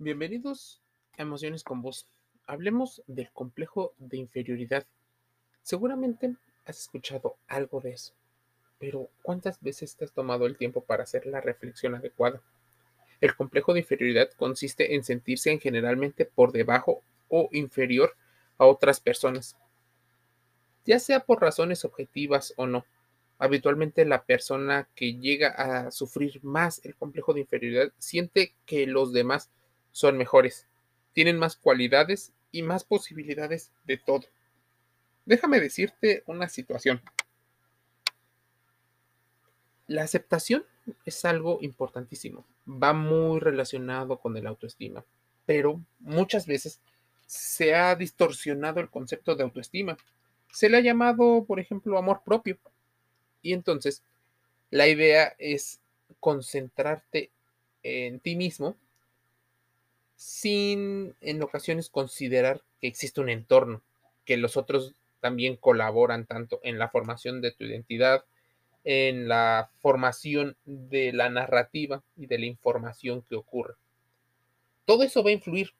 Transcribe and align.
Bienvenidos 0.00 0.80
a 1.16 1.22
Emociones 1.22 1.64
con 1.64 1.82
Vos. 1.82 2.06
Hablemos 2.46 3.02
del 3.08 3.32
complejo 3.32 3.94
de 3.98 4.16
inferioridad. 4.16 4.86
Seguramente 5.64 6.36
has 6.66 6.78
escuchado 6.78 7.36
algo 7.48 7.80
de 7.80 7.90
eso, 7.90 8.14
pero 8.78 9.10
¿cuántas 9.22 9.60
veces 9.60 9.96
te 9.96 10.04
has 10.04 10.12
tomado 10.12 10.46
el 10.46 10.56
tiempo 10.56 10.84
para 10.84 11.02
hacer 11.02 11.26
la 11.26 11.40
reflexión 11.40 11.96
adecuada? 11.96 12.40
El 13.20 13.34
complejo 13.34 13.74
de 13.74 13.80
inferioridad 13.80 14.30
consiste 14.36 14.94
en 14.94 15.02
sentirse 15.02 15.50
en 15.50 15.58
generalmente 15.58 16.26
por 16.26 16.52
debajo 16.52 17.02
o 17.28 17.48
inferior 17.50 18.14
a 18.56 18.66
otras 18.66 19.00
personas, 19.00 19.56
ya 20.84 21.00
sea 21.00 21.24
por 21.24 21.40
razones 21.40 21.84
objetivas 21.84 22.54
o 22.56 22.68
no. 22.68 22.86
Habitualmente 23.36 24.04
la 24.04 24.22
persona 24.22 24.88
que 24.94 25.14
llega 25.14 25.48
a 25.48 25.90
sufrir 25.90 26.38
más 26.44 26.84
el 26.84 26.94
complejo 26.94 27.34
de 27.34 27.40
inferioridad 27.40 27.92
siente 27.98 28.54
que 28.64 28.86
los 28.86 29.12
demás 29.12 29.50
son 29.92 30.16
mejores, 30.16 30.66
tienen 31.12 31.38
más 31.38 31.56
cualidades 31.56 32.32
y 32.52 32.62
más 32.62 32.84
posibilidades 32.84 33.72
de 33.84 33.98
todo. 33.98 34.24
Déjame 35.26 35.60
decirte 35.60 36.22
una 36.26 36.48
situación. 36.48 37.02
La 39.86 40.02
aceptación 40.02 40.64
es 41.04 41.24
algo 41.24 41.58
importantísimo, 41.62 42.46
va 42.66 42.92
muy 42.92 43.40
relacionado 43.40 44.18
con 44.18 44.36
el 44.36 44.46
autoestima, 44.46 45.04
pero 45.46 45.80
muchas 46.00 46.46
veces 46.46 46.80
se 47.26 47.74
ha 47.74 47.94
distorsionado 47.94 48.80
el 48.80 48.88
concepto 48.88 49.36
de 49.36 49.42
autoestima. 49.42 49.96
Se 50.52 50.70
le 50.70 50.78
ha 50.78 50.80
llamado, 50.80 51.44
por 51.44 51.60
ejemplo, 51.60 51.98
amor 51.98 52.22
propio. 52.24 52.58
Y 53.42 53.52
entonces, 53.52 54.02
la 54.70 54.88
idea 54.88 55.34
es 55.38 55.80
concentrarte 56.20 57.30
en 57.82 58.18
ti 58.20 58.34
mismo 58.34 58.76
sin 60.18 61.14
en 61.20 61.42
ocasiones 61.42 61.88
considerar 61.88 62.60
que 62.80 62.88
existe 62.88 63.20
un 63.20 63.28
entorno, 63.28 63.82
que 64.24 64.36
los 64.36 64.56
otros 64.56 64.94
también 65.20 65.54
colaboran 65.54 66.26
tanto 66.26 66.58
en 66.64 66.76
la 66.76 66.88
formación 66.88 67.40
de 67.40 67.52
tu 67.52 67.62
identidad, 67.62 68.24
en 68.82 69.28
la 69.28 69.70
formación 69.78 70.56
de 70.64 71.12
la 71.12 71.30
narrativa 71.30 72.02
y 72.16 72.26
de 72.26 72.38
la 72.38 72.46
información 72.46 73.22
que 73.22 73.36
ocurre. 73.36 73.74
Todo 74.86 75.04
eso 75.04 75.22
va 75.22 75.30
a 75.30 75.34
influir. 75.34 75.72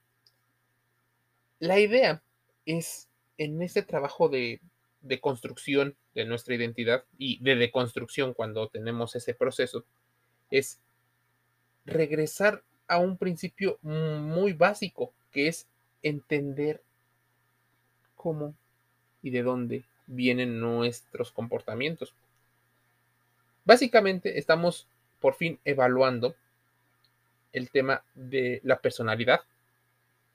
La 1.58 1.80
idea 1.80 2.22
es 2.64 3.08
en 3.38 3.60
ese 3.60 3.82
trabajo 3.82 4.28
de, 4.28 4.60
de 5.00 5.20
construcción 5.20 5.96
de 6.14 6.26
nuestra 6.26 6.54
identidad 6.54 7.02
y 7.18 7.42
de 7.42 7.56
deconstrucción 7.56 8.34
cuando 8.34 8.68
tenemos 8.68 9.16
ese 9.16 9.34
proceso, 9.34 9.84
es 10.52 10.78
regresar 11.86 12.62
a 12.88 12.98
un 12.98 13.16
principio 13.16 13.78
muy 13.82 14.52
básico, 14.54 15.12
que 15.30 15.48
es 15.48 15.66
entender 16.02 16.82
cómo 18.16 18.54
y 19.22 19.30
de 19.30 19.42
dónde 19.42 19.84
vienen 20.06 20.58
nuestros 20.58 21.30
comportamientos. 21.30 22.14
Básicamente 23.64 24.38
estamos 24.38 24.86
por 25.20 25.34
fin 25.34 25.58
evaluando 25.64 26.34
el 27.52 27.70
tema 27.70 28.02
de 28.14 28.60
la 28.64 28.78
personalidad, 28.78 29.40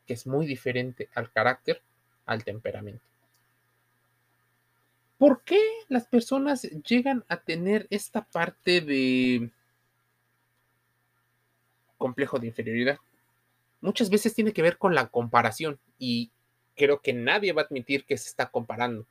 que 0.05 0.13
es 0.13 0.27
muy 0.27 0.45
diferente 0.45 1.09
al 1.15 1.31
carácter, 1.31 1.81
al 2.25 2.43
temperamento. 2.43 3.03
¿Por 5.17 5.41
qué 5.41 5.61
las 5.87 6.05
personas 6.05 6.63
llegan 6.63 7.23
a 7.29 7.37
tener 7.37 7.87
esta 7.89 8.25
parte 8.25 8.81
de 8.81 9.49
complejo 12.03 12.37
de 12.37 12.47
inferioridad. 12.47 12.99
Muchas 13.79 14.09
veces 14.09 14.33
tiene 14.33 14.51
que 14.51 14.61
ver 14.61 14.77
con 14.77 14.93
la 14.93 15.07
comparación 15.07 15.79
y 15.97 16.31
creo 16.75 16.99
que 16.99 17.13
nadie 17.13 17.53
va 17.53 17.61
a 17.61 17.65
admitir 17.65 18.03
que 18.03 18.17
se 18.17 18.27
está 18.27 18.51
comparando. 18.51 19.05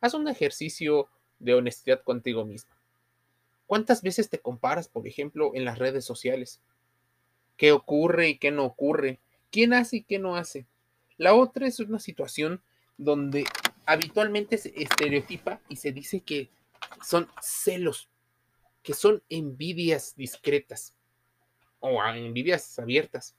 Haz 0.00 0.14
un 0.14 0.26
ejercicio 0.26 1.08
de 1.38 1.54
honestidad 1.54 2.02
contigo 2.02 2.44
mismo. 2.44 2.72
¿Cuántas 3.68 4.02
veces 4.02 4.28
te 4.28 4.40
comparas, 4.40 4.88
por 4.88 5.06
ejemplo, 5.06 5.52
en 5.54 5.64
las 5.64 5.78
redes 5.78 6.04
sociales? 6.04 6.60
¿Qué 7.56 7.70
ocurre 7.70 8.30
y 8.30 8.38
qué 8.38 8.50
no 8.50 8.64
ocurre? 8.64 9.20
¿Quién 9.52 9.72
hace 9.72 9.98
y 9.98 10.02
qué 10.02 10.18
no 10.18 10.34
hace? 10.34 10.66
La 11.16 11.34
otra 11.34 11.68
es 11.68 11.78
una 11.78 12.00
situación 12.00 12.60
donde 12.98 13.44
habitualmente 13.86 14.58
se 14.58 14.72
estereotipa 14.74 15.60
y 15.68 15.76
se 15.76 15.92
dice 15.92 16.22
que 16.22 16.50
son 17.06 17.28
celos, 17.40 18.08
que 18.82 18.94
son 18.94 19.22
envidias 19.28 20.16
discretas 20.16 20.96
o 21.86 22.00
a 22.00 22.16
envidias 22.16 22.78
abiertas. 22.78 23.34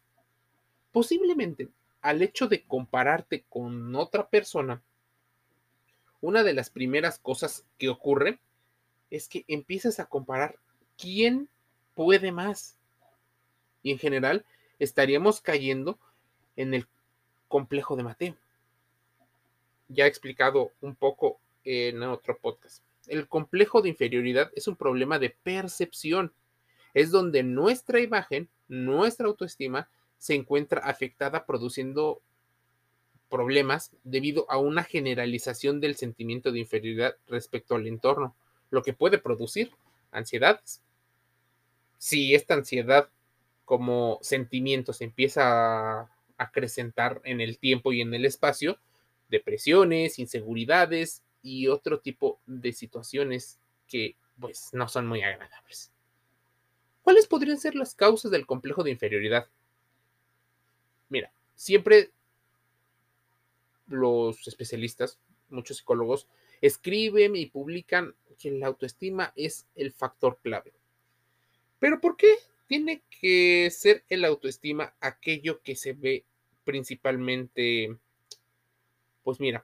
Posiblemente 0.91 1.69
al 2.01 2.21
hecho 2.21 2.47
de 2.47 2.63
compararte 2.63 3.43
con 3.49 3.95
otra 3.95 4.29
persona, 4.29 4.83
una 6.21 6.43
de 6.43 6.53
las 6.53 6.69
primeras 6.69 7.17
cosas 7.17 7.65
que 7.79 7.89
ocurre 7.89 8.37
es 9.09 9.27
que 9.27 9.45
empiezas 9.47 9.99
a 9.99 10.05
comparar 10.05 10.59
quién 10.95 11.49
puede 11.95 12.31
más. 12.31 12.77
Y 13.81 13.91
en 13.91 13.97
general 13.97 14.45
estaríamos 14.77 15.41
cayendo 15.41 15.97
en 16.55 16.75
el 16.75 16.87
complejo 17.47 17.95
de 17.95 18.03
Mateo. 18.03 18.35
Ya 19.87 20.05
he 20.05 20.07
explicado 20.07 20.71
un 20.81 20.95
poco 20.95 21.39
en 21.63 22.03
otro 22.03 22.37
podcast. 22.37 22.83
El 23.07 23.27
complejo 23.27 23.81
de 23.81 23.89
inferioridad 23.89 24.51
es 24.55 24.67
un 24.67 24.75
problema 24.75 25.17
de 25.17 25.31
percepción 25.31 26.31
es 26.95 27.11
donde 27.11 27.43
nuestra 27.43 27.99
imagen, 27.99 28.49
nuestra 28.67 29.27
autoestima 29.27 29.89
se 30.17 30.33
encuentra 30.33 30.81
afectada 30.81 31.45
produciendo 31.45 32.21
problemas 33.29 33.91
debido 34.05 34.49
a 34.49 34.57
una 34.57 34.83
generalización 34.83 35.81
del 35.81 35.95
sentimiento 35.95 36.51
de 36.51 36.59
inferioridad 36.59 37.17
respecto 37.27 37.75
al 37.75 37.85
entorno, 37.85 38.33
lo 38.69 38.81
que 38.81 38.93
puede 38.93 39.17
producir 39.17 39.71
ansiedades. 40.11 40.81
Si 41.97 42.33
esta 42.33 42.53
ansiedad 42.53 43.09
como 43.65 44.19
sentimiento 44.21 44.93
se 44.93 45.03
empieza 45.03 45.99
a 45.99 46.09
acrecentar 46.37 47.19
en 47.25 47.41
el 47.41 47.57
tiempo 47.57 47.91
y 47.91 47.99
en 47.99 48.13
el 48.13 48.23
espacio, 48.23 48.79
depresiones, 49.27 50.17
inseguridades 50.17 51.23
y 51.41 51.67
otro 51.67 51.99
tipo 51.99 52.39
de 52.45 52.71
situaciones 52.71 53.59
que 53.85 54.15
pues 54.39 54.69
no 54.71 54.87
son 54.87 55.07
muy 55.07 55.23
agradables. 55.23 55.91
¿Cuáles 57.05 57.27
podrían 57.27 57.59
ser 57.59 57.75
las 57.75 57.93
causas 57.93 58.31
del 58.31 58.47
complejo 58.47 58.81
de 58.83 58.89
inferioridad? 58.89 59.47
Mira, 61.07 61.31
siempre 61.53 62.09
los 63.85 64.47
especialistas, 64.47 65.19
muchos 65.49 65.77
psicólogos, 65.77 66.27
escriben 66.61 67.35
y 67.35 67.45
publican 67.45 68.15
que 68.39 68.49
la 68.49 68.65
autoestima 68.65 69.33
es 69.35 69.67
el 69.75 69.91
factor 69.91 70.39
clave. 70.41 70.73
Pero 71.77 72.01
¿por 72.01 72.17
qué 72.17 72.37
tiene 72.65 73.03
que 73.21 73.69
ser 73.69 74.03
el 74.09 74.25
autoestima 74.25 74.95
aquello 74.99 75.61
que 75.61 75.75
se 75.75 75.93
ve 75.93 76.25
principalmente? 76.63 77.95
Pues 79.23 79.39
mira, 79.39 79.63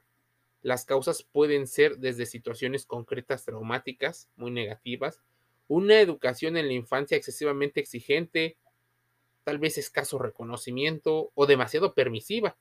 las 0.61 0.85
causas 0.85 1.23
pueden 1.23 1.65
ser 1.65 1.97
desde 1.97 2.27
situaciones 2.27 2.85
concretas 2.85 3.45
traumáticas, 3.45 4.29
muy 4.35 4.51
negativas, 4.51 5.23
una 5.71 6.01
educación 6.01 6.57
en 6.57 6.67
la 6.67 6.73
infancia 6.73 7.15
excesivamente 7.15 7.79
exigente, 7.79 8.57
tal 9.45 9.57
vez 9.57 9.77
escaso 9.77 10.19
reconocimiento 10.19 11.31
o 11.33 11.45
demasiado 11.45 11.93
permisiva. 11.93 12.57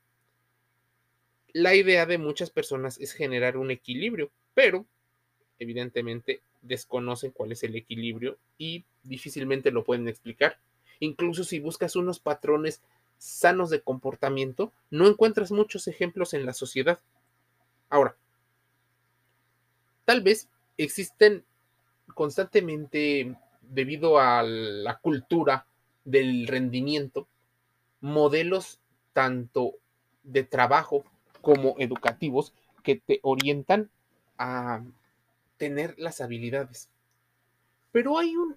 La 1.53 1.75
idea 1.75 2.07
de 2.07 2.19
muchas 2.19 2.51
personas 2.51 3.01
es 3.01 3.13
generar 3.13 3.57
un 3.57 3.73
equilibrio, 3.73 4.31
pero 4.55 4.87
evidentemente 5.59 6.41
desconocen 6.63 7.33
cuál 7.33 7.51
es 7.51 7.65
el 7.65 7.75
equilibrio 7.75 8.39
y 8.59 8.85
difícilmente 9.03 9.73
lo 9.73 9.83
pueden 9.83 10.07
explicar. 10.07 10.61
Incluso 11.01 11.43
si 11.43 11.59
buscas 11.59 11.97
unos 11.97 12.21
patrones 12.21 12.81
sanos 13.19 13.71
de 13.71 13.81
comportamiento, 13.81 14.73
no 14.89 15.09
encuentras 15.09 15.51
muchos 15.51 15.89
ejemplos 15.89 16.33
en 16.33 16.47
la 16.47 16.53
sociedad. 16.53 17.01
Ahora, 17.89 18.17
tal 20.05 20.21
vez 20.21 20.49
existen 20.77 21.45
constantemente, 22.15 23.37
debido 23.63 24.19
a 24.19 24.43
la 24.43 24.99
cultura 24.99 25.67
del 26.05 26.47
rendimiento, 26.47 27.29
modelos 28.01 28.81
tanto 29.13 29.75
de 30.23 30.45
trabajo 30.45 31.05
como 31.41 31.75
educativos 31.79 32.53
que 32.83 32.97
te 32.97 33.21
orientan 33.23 33.91
a 34.39 34.83
tener 35.57 35.95
las 35.99 36.21
habilidades. 36.21 36.89
Pero 37.93 38.19
hay 38.19 38.37
un, 38.37 38.57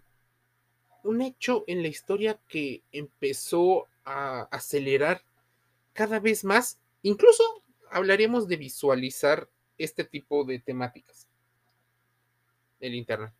un 1.03 1.21
hecho 1.21 1.63
en 1.67 1.81
la 1.81 1.87
historia 1.87 2.39
que 2.47 2.81
empezó 2.91 3.87
a 4.05 4.43
acelerar 4.51 5.21
cada 5.93 6.19
vez 6.19 6.43
más, 6.43 6.79
incluso 7.01 7.43
hablaríamos 7.91 8.47
de 8.47 8.57
visualizar 8.57 9.49
este 9.77 10.03
tipo 10.03 10.43
de 10.43 10.59
temáticas. 10.59 11.27
El 12.79 12.95
Internet. 12.95 13.33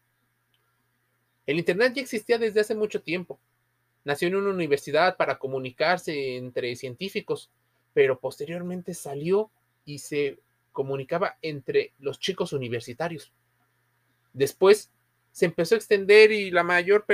El 1.45 1.57
Internet 1.57 1.93
ya 1.95 2.01
existía 2.01 2.37
desde 2.37 2.61
hace 2.61 2.75
mucho 2.75 3.01
tiempo, 3.01 3.39
nació 4.03 4.27
en 4.27 4.35
una 4.35 4.49
universidad 4.49 5.17
para 5.17 5.37
comunicarse 5.37 6.37
entre 6.37 6.75
científicos, 6.75 7.49
pero 7.93 8.19
posteriormente 8.19 8.93
salió 8.93 9.51
y 9.85 9.99
se 9.99 10.39
comunicaba 10.71 11.37
entre 11.41 11.93
los 11.99 12.19
chicos 12.19 12.53
universitarios. 12.53 13.31
Después 14.33 14.91
se 15.31 15.45
empezó 15.45 15.75
a 15.75 15.77
extender 15.77 16.31
y 16.31 16.51
la 16.51 16.63
mayor, 16.63 17.05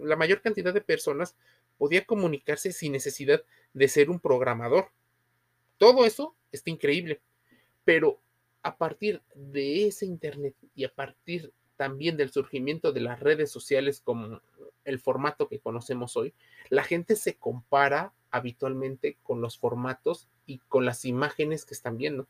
la 0.00 0.16
mayor 0.16 0.40
cantidad 0.40 0.72
de 0.74 0.80
personas 0.80 1.36
podía 1.78 2.04
comunicarse 2.04 2.72
sin 2.72 2.92
necesidad 2.92 3.42
de 3.74 3.88
ser 3.88 4.10
un 4.10 4.20
programador. 4.20 4.90
Todo 5.78 6.06
eso 6.06 6.34
está 6.52 6.70
increíble, 6.70 7.20
pero 7.84 8.18
a 8.62 8.76
partir 8.76 9.22
de 9.34 9.86
ese 9.86 10.06
Internet 10.06 10.54
y 10.74 10.84
a 10.84 10.88
partir 10.92 11.52
también 11.76 12.16
del 12.16 12.30
surgimiento 12.30 12.92
de 12.92 13.00
las 13.00 13.20
redes 13.20 13.50
sociales 13.50 14.00
como 14.00 14.40
el 14.84 14.98
formato 15.00 15.48
que 15.48 15.58
conocemos 15.58 16.16
hoy, 16.16 16.34
la 16.68 16.84
gente 16.84 17.16
se 17.16 17.34
compara 17.36 18.12
habitualmente 18.30 19.18
con 19.22 19.40
los 19.40 19.58
formatos 19.58 20.28
y 20.46 20.58
con 20.68 20.84
las 20.84 21.04
imágenes 21.04 21.64
que 21.64 21.74
están 21.74 21.96
viendo. 21.96 22.26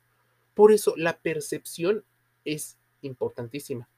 Por 0.54 0.72
eso 0.72 0.94
la 0.96 1.18
percepción 1.18 2.04
es 2.44 2.78
importantísima. 3.02 3.88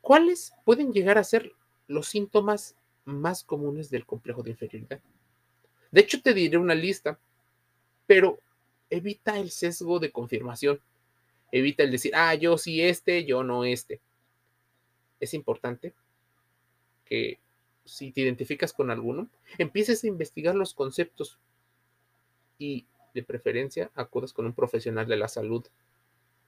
¿Cuáles 0.00 0.52
pueden 0.64 0.92
llegar 0.92 1.18
a 1.18 1.24
ser 1.24 1.52
los 1.88 2.06
síntomas 2.06 2.76
más 3.04 3.42
comunes 3.42 3.90
del 3.90 4.06
complejo 4.06 4.42
de 4.42 4.50
inferioridad? 4.50 5.00
De 5.90 6.00
hecho, 6.00 6.22
te 6.22 6.32
diré 6.32 6.58
una 6.58 6.74
lista, 6.74 7.18
pero 8.06 8.38
evita 8.90 9.38
el 9.38 9.50
sesgo 9.50 9.98
de 9.98 10.12
confirmación. 10.12 10.80
Evita 11.56 11.82
el 11.82 11.90
decir, 11.90 12.12
ah, 12.14 12.34
yo 12.34 12.58
sí 12.58 12.82
este, 12.82 13.24
yo 13.24 13.42
no 13.42 13.64
este. 13.64 14.00
Es 15.20 15.32
importante 15.32 15.94
que 17.04 17.38
si 17.84 18.10
te 18.10 18.20
identificas 18.20 18.72
con 18.72 18.90
alguno, 18.90 19.28
empieces 19.58 20.04
a 20.04 20.08
investigar 20.08 20.54
los 20.54 20.74
conceptos 20.74 21.38
y 22.58 22.84
de 23.14 23.22
preferencia 23.22 23.90
acudas 23.94 24.32
con 24.32 24.44
un 24.44 24.52
profesional 24.52 25.06
de 25.06 25.16
la 25.16 25.28
salud 25.28 25.64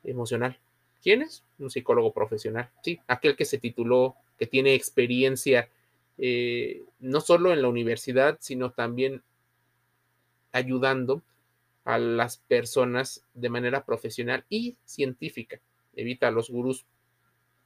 emocional. 0.04 0.58
¿Quién 1.02 1.22
es? 1.22 1.44
Un 1.58 1.70
psicólogo 1.70 2.12
profesional, 2.12 2.70
sí, 2.82 3.00
aquel 3.06 3.36
que 3.36 3.44
se 3.44 3.58
tituló, 3.58 4.16
que 4.38 4.46
tiene 4.46 4.74
experiencia 4.74 5.70
eh, 6.18 6.82
no 6.98 7.20
solo 7.20 7.52
en 7.52 7.62
la 7.62 7.68
universidad, 7.68 8.38
sino 8.40 8.72
también 8.72 9.22
ayudando 10.52 11.22
a 11.88 11.96
las 11.96 12.36
personas 12.36 13.24
de 13.32 13.48
manera 13.48 13.86
profesional 13.86 14.44
y 14.50 14.76
científica. 14.84 15.58
Evita 15.96 16.28
a 16.28 16.30
los 16.30 16.50
gurús. 16.50 16.84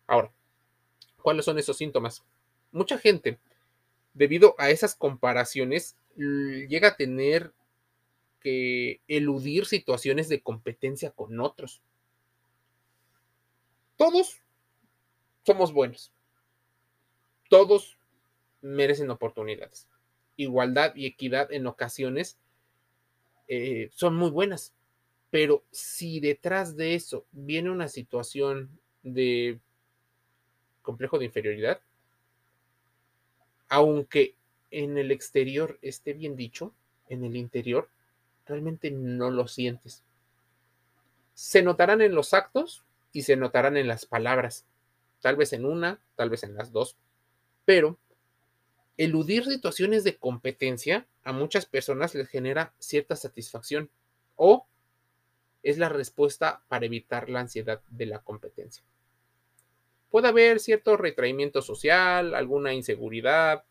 Ahora, 0.07 0.31
¿cuáles 1.21 1.45
son 1.45 1.59
esos 1.59 1.77
síntomas? 1.77 2.23
Mucha 2.71 2.99
gente, 2.99 3.41
debido 4.15 4.55
a 4.59 4.71
esas 4.71 4.95
comparaciones, 4.95 5.97
llega 6.15 6.91
a 6.91 6.97
tener 6.97 7.53
que 8.39 9.01
eludir 9.09 9.67
situaciones 9.67 10.29
de 10.29 10.41
competencia 10.41 11.11
con 11.11 11.41
otros. 11.41 11.83
Todos 13.97 14.41
somos 15.45 15.73
buenos. 15.73 16.13
Todos 17.51 17.99
merecen 18.61 19.11
oportunidades. 19.11 19.89
Igualdad 20.37 20.95
y 20.95 21.07
equidad 21.07 21.53
en 21.53 21.67
ocasiones 21.67 22.39
eh, 23.55 23.91
son 23.93 24.17
muy 24.17 24.31
buenas, 24.31 24.73
pero 25.29 25.63
si 25.71 26.21
detrás 26.21 26.75
de 26.75 26.95
eso 26.95 27.27
viene 27.33 27.71
una 27.71 27.87
situación 27.87 28.71
de 29.03 29.59
complejo 30.81 31.19
de 31.19 31.27
inferioridad, 31.27 31.83
aunque 33.69 34.37
en 34.71 34.97
el 34.97 35.11
exterior 35.11 35.79
esté 35.83 36.15
bien 36.15 36.35
dicho, 36.35 36.73
en 37.11 37.25
el 37.25 37.37
interior 37.37 37.91
realmente 38.47 38.91
no 38.91 39.31
lo 39.31 39.47
sientes. 39.47 40.03
Se 41.35 41.63
notarán 41.63 42.01
en 42.01 42.15
los 42.15 42.33
actos 42.33 42.85
y 43.13 43.21
se 43.21 43.37
notarán 43.37 43.77
en 43.77 43.87
las 43.87 44.07
palabras, 44.07 44.65
tal 45.21 45.37
vez 45.37 45.53
en 45.53 45.67
una, 45.67 46.01
tal 46.17 46.31
vez 46.31 46.43
en 46.43 46.55
las 46.55 46.73
dos, 46.73 46.97
pero 47.67 47.99
eludir 48.97 49.45
situaciones 49.45 50.05
de 50.05 50.17
competencia 50.17 51.07
a 51.25 51.33
muchas 51.33 51.67
personas 51.67 52.15
les 52.15 52.29
genera 52.29 52.75
cierta 52.79 53.17
satisfacción 53.17 53.91
o 54.37 54.67
es 55.63 55.79
la 55.79 55.89
respuesta 55.89 56.65
para 56.69 56.87
evitar 56.87 57.29
la 57.31 57.41
ansiedad 57.41 57.83
de 57.89 58.07
la 58.07 58.21
competencia. 58.21 58.83
Puede 60.11 60.29
haber 60.29 60.61
cierto 60.61 60.97
retraimiento 60.97 61.63
social, 61.63 62.35
alguna 62.35 62.75
inseguridad, 62.75 63.65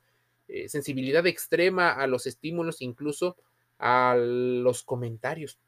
eh, 0.47 0.69
sensibilidad 0.69 1.25
extrema 1.27 1.91
a 1.91 2.07
los 2.07 2.25
estímulos, 2.25 2.81
incluso 2.81 3.37
a 3.77 4.15
los 4.17 4.83
comentarios. 4.83 5.59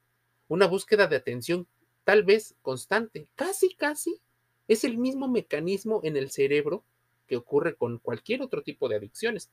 Una 0.47 0.67
búsqueda 0.67 1.07
de 1.07 1.15
atención 1.15 1.67
tal 2.03 2.23
vez 2.23 2.55
constante, 2.61 3.27
casi, 3.35 3.75
casi, 3.75 4.19
es 4.67 4.83
el 4.83 4.97
mismo 4.97 5.27
mecanismo 5.27 6.01
en 6.03 6.17
el 6.17 6.31
cerebro 6.31 6.83
que 7.27 7.37
ocurre 7.37 7.75
con 7.75 7.99
cualquier 7.99 8.41
otro 8.41 8.61
tipo 8.61 8.89
de 8.89 8.95
adicciones. 8.95 9.49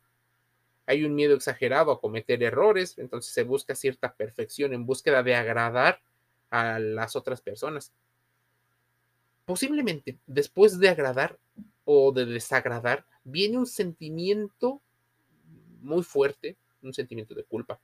Hay 0.91 1.05
un 1.05 1.15
miedo 1.15 1.37
exagerado 1.37 1.93
a 1.93 2.01
cometer 2.01 2.43
errores, 2.43 2.99
entonces 2.99 3.33
se 3.33 3.45
busca 3.45 3.77
cierta 3.77 4.13
perfección 4.13 4.73
en 4.73 4.87
búsqueda 4.87 5.23
de 5.23 5.37
agradar 5.37 6.01
a 6.51 6.81
las 6.81 7.15
otras 7.15 7.41
personas. 7.41 7.93
Posiblemente 9.45 10.19
después 10.27 10.81
de 10.81 10.89
agradar 10.89 11.39
o 11.85 12.11
de 12.11 12.27
desagradar, 12.27 13.07
viene 13.23 13.57
un 13.57 13.69
sentimiento 13.69 14.83
muy 15.81 16.03
fuerte, 16.03 16.57
un 16.83 16.93
sentimiento 16.93 17.37
de 17.37 17.45
culpa. 17.45 17.79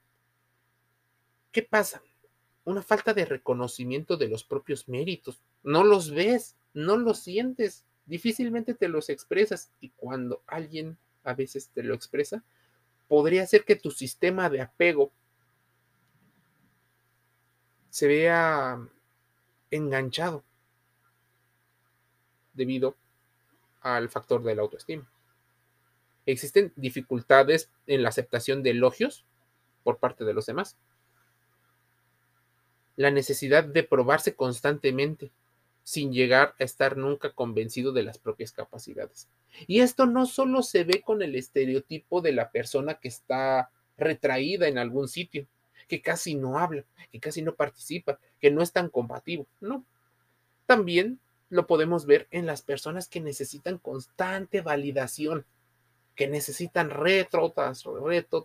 ¿Qué 1.52 1.62
pasa? 1.62 2.02
Una 2.64 2.82
falta 2.82 3.14
de 3.14 3.24
reconocimiento 3.24 4.16
de 4.16 4.26
los 4.26 4.42
propios 4.42 4.88
méritos. 4.88 5.40
No 5.62 5.84
los 5.84 6.10
ves, 6.10 6.56
no 6.74 6.96
los 6.96 7.20
sientes, 7.20 7.84
difícilmente 8.04 8.74
te 8.74 8.88
los 8.88 9.10
expresas 9.10 9.70
y 9.80 9.90
cuando 9.90 10.42
alguien 10.48 10.98
a 11.22 11.34
veces 11.34 11.70
te 11.72 11.84
lo 11.84 11.94
expresa, 11.94 12.42
podría 13.08 13.46
ser 13.46 13.64
que 13.64 13.76
tu 13.76 13.90
sistema 13.90 14.50
de 14.50 14.62
apego 14.62 15.12
se 17.90 18.06
vea 18.06 18.78
enganchado 19.70 20.44
debido 22.52 22.96
al 23.80 24.08
factor 24.08 24.42
de 24.42 24.54
la 24.54 24.62
autoestima. 24.62 25.10
Existen 26.26 26.72
dificultades 26.76 27.70
en 27.86 28.02
la 28.02 28.08
aceptación 28.08 28.62
de 28.62 28.70
elogios 28.70 29.24
por 29.84 29.98
parte 29.98 30.24
de 30.24 30.34
los 30.34 30.46
demás. 30.46 30.76
La 32.96 33.10
necesidad 33.10 33.62
de 33.62 33.84
probarse 33.84 34.34
constantemente 34.34 35.30
sin 35.86 36.12
llegar 36.12 36.56
a 36.58 36.64
estar 36.64 36.96
nunca 36.96 37.30
convencido 37.30 37.92
de 37.92 38.02
las 38.02 38.18
propias 38.18 38.50
capacidades. 38.50 39.28
Y 39.68 39.82
esto 39.82 40.04
no 40.04 40.26
solo 40.26 40.64
se 40.64 40.82
ve 40.82 41.00
con 41.00 41.22
el 41.22 41.36
estereotipo 41.36 42.20
de 42.20 42.32
la 42.32 42.50
persona 42.50 42.94
que 42.94 43.06
está 43.06 43.70
retraída 43.96 44.66
en 44.66 44.78
algún 44.78 45.06
sitio, 45.06 45.46
que 45.86 46.02
casi 46.02 46.34
no 46.34 46.58
habla, 46.58 46.84
que 47.12 47.20
casi 47.20 47.40
no 47.40 47.54
participa, 47.54 48.18
que 48.40 48.50
no 48.50 48.62
es 48.62 48.72
tan 48.72 48.90
combativo, 48.90 49.46
no. 49.60 49.84
También 50.66 51.20
lo 51.50 51.68
podemos 51.68 52.04
ver 52.04 52.26
en 52.32 52.46
las 52.46 52.62
personas 52.62 53.06
que 53.06 53.20
necesitan 53.20 53.78
constante 53.78 54.62
validación, 54.62 55.46
que 56.16 56.26
necesitan 56.26 56.90
reto 56.90 57.52
tras 57.52 57.84
reto, 57.84 58.44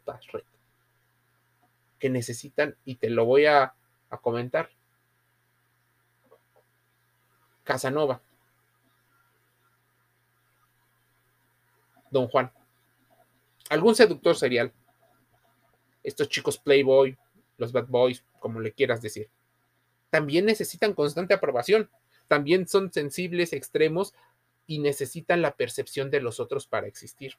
que 1.98 2.12
necesitan, 2.12 2.76
y 2.86 2.98
te 2.98 3.10
lo 3.10 3.26
voy 3.26 3.48
a, 3.48 3.74
a 4.12 4.18
comentar, 4.20 4.70
Casanova. 7.64 8.22
Don 12.10 12.28
Juan. 12.28 12.52
Algún 13.70 13.96
seductor 13.96 14.36
serial. 14.36 14.74
Estos 16.04 16.30
chicos 16.30 16.58
Playboy, 16.58 17.18
los 17.58 17.72
Bad 17.72 17.88
Boys, 17.88 18.24
como 18.40 18.60
le 18.60 18.74
quieras 18.74 19.02
decir. 19.02 19.30
También 20.10 20.46
necesitan 20.46 20.94
constante 20.94 21.34
aprobación. 21.34 21.90
También 22.28 22.68
son 22.68 22.92
sensibles, 22.92 23.54
extremos 23.54 24.14
y 24.68 24.80
necesitan 24.80 25.42
la 25.42 25.56
percepción 25.56 26.12
de 26.12 26.22
los 26.22 26.40
otros 26.40 26.68
para 26.68 26.88
existir. 26.88 27.36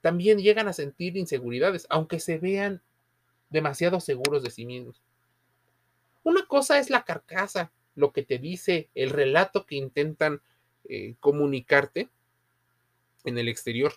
También 0.00 0.38
llegan 0.38 0.68
a 0.68 0.72
sentir 0.72 1.16
inseguridades, 1.16 1.86
aunque 1.90 2.20
se 2.20 2.38
vean 2.38 2.82
demasiado 3.50 4.00
seguros 4.00 4.42
de 4.42 4.50
sí 4.50 4.64
mismos. 4.64 5.02
Una 6.22 6.46
cosa 6.46 6.78
es 6.78 6.90
la 6.90 7.04
carcasa, 7.04 7.70
lo 7.96 8.12
que 8.12 8.22
te 8.22 8.38
dice, 8.38 8.88
el 8.94 9.10
relato 9.10 9.66
que 9.66 9.74
intentan 9.74 10.40
eh, 10.84 11.16
comunicarte 11.18 12.08
en 13.24 13.38
el 13.38 13.48
exterior. 13.48 13.92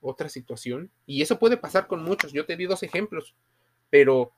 Otra 0.00 0.28
situación, 0.28 0.90
y 1.06 1.22
eso 1.22 1.38
puede 1.40 1.56
pasar 1.56 1.88
con 1.88 2.04
muchos, 2.04 2.32
yo 2.32 2.46
te 2.46 2.56
di 2.56 2.66
dos 2.66 2.84
ejemplos, 2.84 3.34
pero 3.90 4.32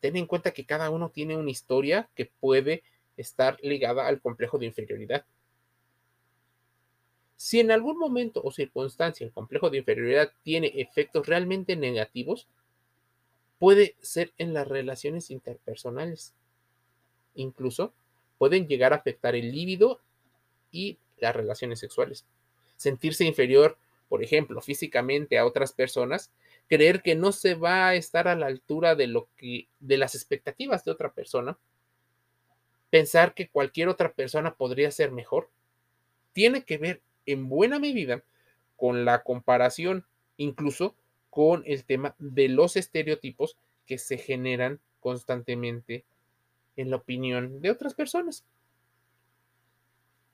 ten 0.00 0.16
en 0.16 0.26
cuenta 0.26 0.50
que 0.50 0.66
cada 0.66 0.90
uno 0.90 1.10
tiene 1.10 1.36
una 1.36 1.50
historia 1.50 2.08
que 2.16 2.26
puede 2.40 2.82
estar 3.16 3.58
ligada 3.62 4.08
al 4.08 4.20
complejo 4.20 4.58
de 4.58 4.66
inferioridad. 4.66 5.24
Si 7.36 7.60
en 7.60 7.70
algún 7.70 7.98
momento 7.98 8.40
o 8.42 8.50
circunstancia 8.50 9.24
el 9.24 9.32
complejo 9.32 9.70
de 9.70 9.78
inferioridad 9.78 10.32
tiene 10.42 10.72
efectos 10.76 11.26
realmente 11.26 11.76
negativos, 11.76 12.48
puede 13.58 13.96
ser 14.00 14.32
en 14.38 14.54
las 14.54 14.66
relaciones 14.66 15.30
interpersonales. 15.30 16.34
Incluso 17.34 17.92
pueden 18.38 18.66
llegar 18.66 18.92
a 18.92 18.96
afectar 18.96 19.34
el 19.34 19.52
líbido 19.52 20.00
y 20.70 20.98
las 21.18 21.34
relaciones 21.34 21.78
sexuales. 21.78 22.26
Sentirse 22.76 23.24
inferior, 23.24 23.78
por 24.08 24.22
ejemplo, 24.22 24.60
físicamente 24.60 25.38
a 25.38 25.46
otras 25.46 25.72
personas, 25.72 26.30
creer 26.68 27.02
que 27.02 27.14
no 27.14 27.32
se 27.32 27.54
va 27.54 27.88
a 27.88 27.94
estar 27.94 28.28
a 28.28 28.36
la 28.36 28.46
altura 28.46 28.94
de 28.94 29.06
lo 29.06 29.28
que 29.36 29.68
de 29.80 29.98
las 29.98 30.14
expectativas 30.14 30.84
de 30.84 30.90
otra 30.90 31.12
persona, 31.12 31.58
pensar 32.90 33.34
que 33.34 33.48
cualquier 33.48 33.88
otra 33.88 34.12
persona 34.12 34.54
podría 34.54 34.90
ser 34.90 35.10
mejor, 35.10 35.50
tiene 36.32 36.64
que 36.64 36.78
ver 36.78 37.00
en 37.26 37.48
buena 37.48 37.78
medida 37.78 38.22
con 38.76 39.04
la 39.04 39.22
comparación, 39.22 40.04
incluso 40.36 40.94
con 41.30 41.62
el 41.66 41.84
tema 41.84 42.14
de 42.18 42.48
los 42.48 42.76
estereotipos 42.76 43.56
que 43.86 43.98
se 43.98 44.18
generan 44.18 44.80
constantemente 45.00 46.04
en 46.76 46.90
la 46.90 46.96
opinión 46.96 47.60
de 47.60 47.70
otras 47.70 47.94
personas. 47.94 48.44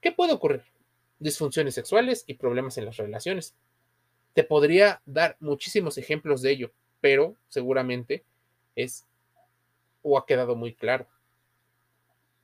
¿Qué 0.00 0.12
puede 0.12 0.32
ocurrir? 0.32 0.62
Disfunciones 1.18 1.74
sexuales 1.74 2.24
y 2.26 2.34
problemas 2.34 2.78
en 2.78 2.86
las 2.86 2.96
relaciones. 2.96 3.54
Te 4.32 4.44
podría 4.44 5.02
dar 5.04 5.36
muchísimos 5.40 5.98
ejemplos 5.98 6.40
de 6.40 6.52
ello, 6.52 6.72
pero 7.00 7.36
seguramente 7.48 8.24
es 8.74 9.06
o 10.02 10.16
ha 10.16 10.24
quedado 10.24 10.56
muy 10.56 10.74
claro. 10.74 11.06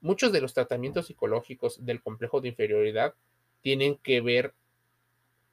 Muchos 0.00 0.32
de 0.32 0.40
los 0.40 0.52
tratamientos 0.52 1.06
psicológicos 1.06 1.84
del 1.84 2.02
complejo 2.02 2.40
de 2.40 2.48
inferioridad 2.48 3.14
tienen 3.62 3.96
que 3.96 4.20
ver 4.20 4.52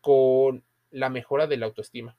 con 0.02 0.64
la 0.92 1.10
mejora 1.10 1.48
de 1.48 1.58
la 1.58 1.66
autoestima. 1.66 2.18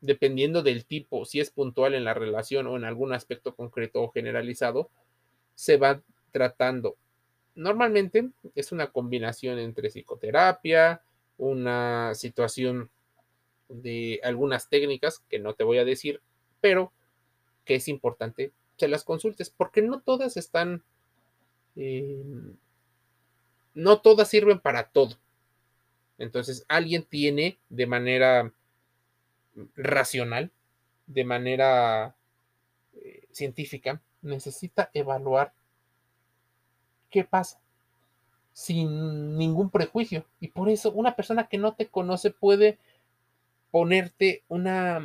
Dependiendo 0.00 0.62
del 0.62 0.84
tipo, 0.84 1.24
si 1.24 1.40
es 1.40 1.50
puntual 1.50 1.94
en 1.94 2.04
la 2.04 2.14
relación 2.14 2.66
o 2.66 2.76
en 2.76 2.84
algún 2.84 3.12
aspecto 3.12 3.56
concreto 3.56 4.02
o 4.02 4.10
generalizado, 4.10 4.90
se 5.58 5.76
va 5.76 6.00
tratando. 6.30 6.96
Normalmente 7.56 8.30
es 8.54 8.70
una 8.70 8.92
combinación 8.92 9.58
entre 9.58 9.90
psicoterapia, 9.90 11.02
una 11.36 12.14
situación 12.14 12.90
de 13.68 14.20
algunas 14.22 14.68
técnicas 14.68 15.18
que 15.28 15.40
no 15.40 15.54
te 15.54 15.64
voy 15.64 15.78
a 15.78 15.84
decir, 15.84 16.20
pero 16.60 16.92
que 17.64 17.74
es 17.74 17.88
importante 17.88 18.52
que 18.76 18.86
las 18.86 19.02
consultes, 19.02 19.50
porque 19.50 19.82
no 19.82 20.00
todas 20.00 20.36
están, 20.36 20.84
eh, 21.74 22.22
no 23.74 24.00
todas 24.00 24.28
sirven 24.28 24.60
para 24.60 24.90
todo. 24.90 25.16
Entonces, 26.18 26.64
alguien 26.68 27.02
tiene 27.02 27.58
de 27.68 27.86
manera 27.88 28.52
racional, 29.74 30.52
de 31.08 31.24
manera 31.24 32.14
eh, 32.94 33.26
científica, 33.32 34.00
necesita 34.28 34.90
evaluar 34.94 35.52
qué 37.10 37.24
pasa 37.24 37.60
sin 38.52 39.36
ningún 39.36 39.70
prejuicio. 39.70 40.24
Y 40.40 40.48
por 40.48 40.68
eso 40.68 40.92
una 40.92 41.14
persona 41.14 41.48
que 41.48 41.58
no 41.58 41.74
te 41.74 41.86
conoce 41.86 42.30
puede 42.30 42.78
ponerte 43.70 44.42
una, 44.48 45.00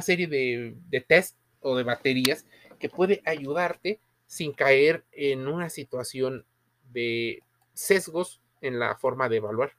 serie 0.00 0.26
de, 0.26 0.74
de 0.88 1.00
test 1.00 1.36
o 1.60 1.76
de 1.76 1.82
baterías 1.82 2.46
que 2.78 2.88
puede 2.88 3.22
ayudarte 3.26 4.00
sin 4.26 4.52
caer 4.52 5.04
en 5.12 5.46
una 5.46 5.68
situación 5.68 6.46
de 6.92 7.42
sesgos 7.74 8.40
en 8.60 8.78
la 8.78 8.96
forma 8.96 9.28
de 9.28 9.36
evaluar. 9.36 9.72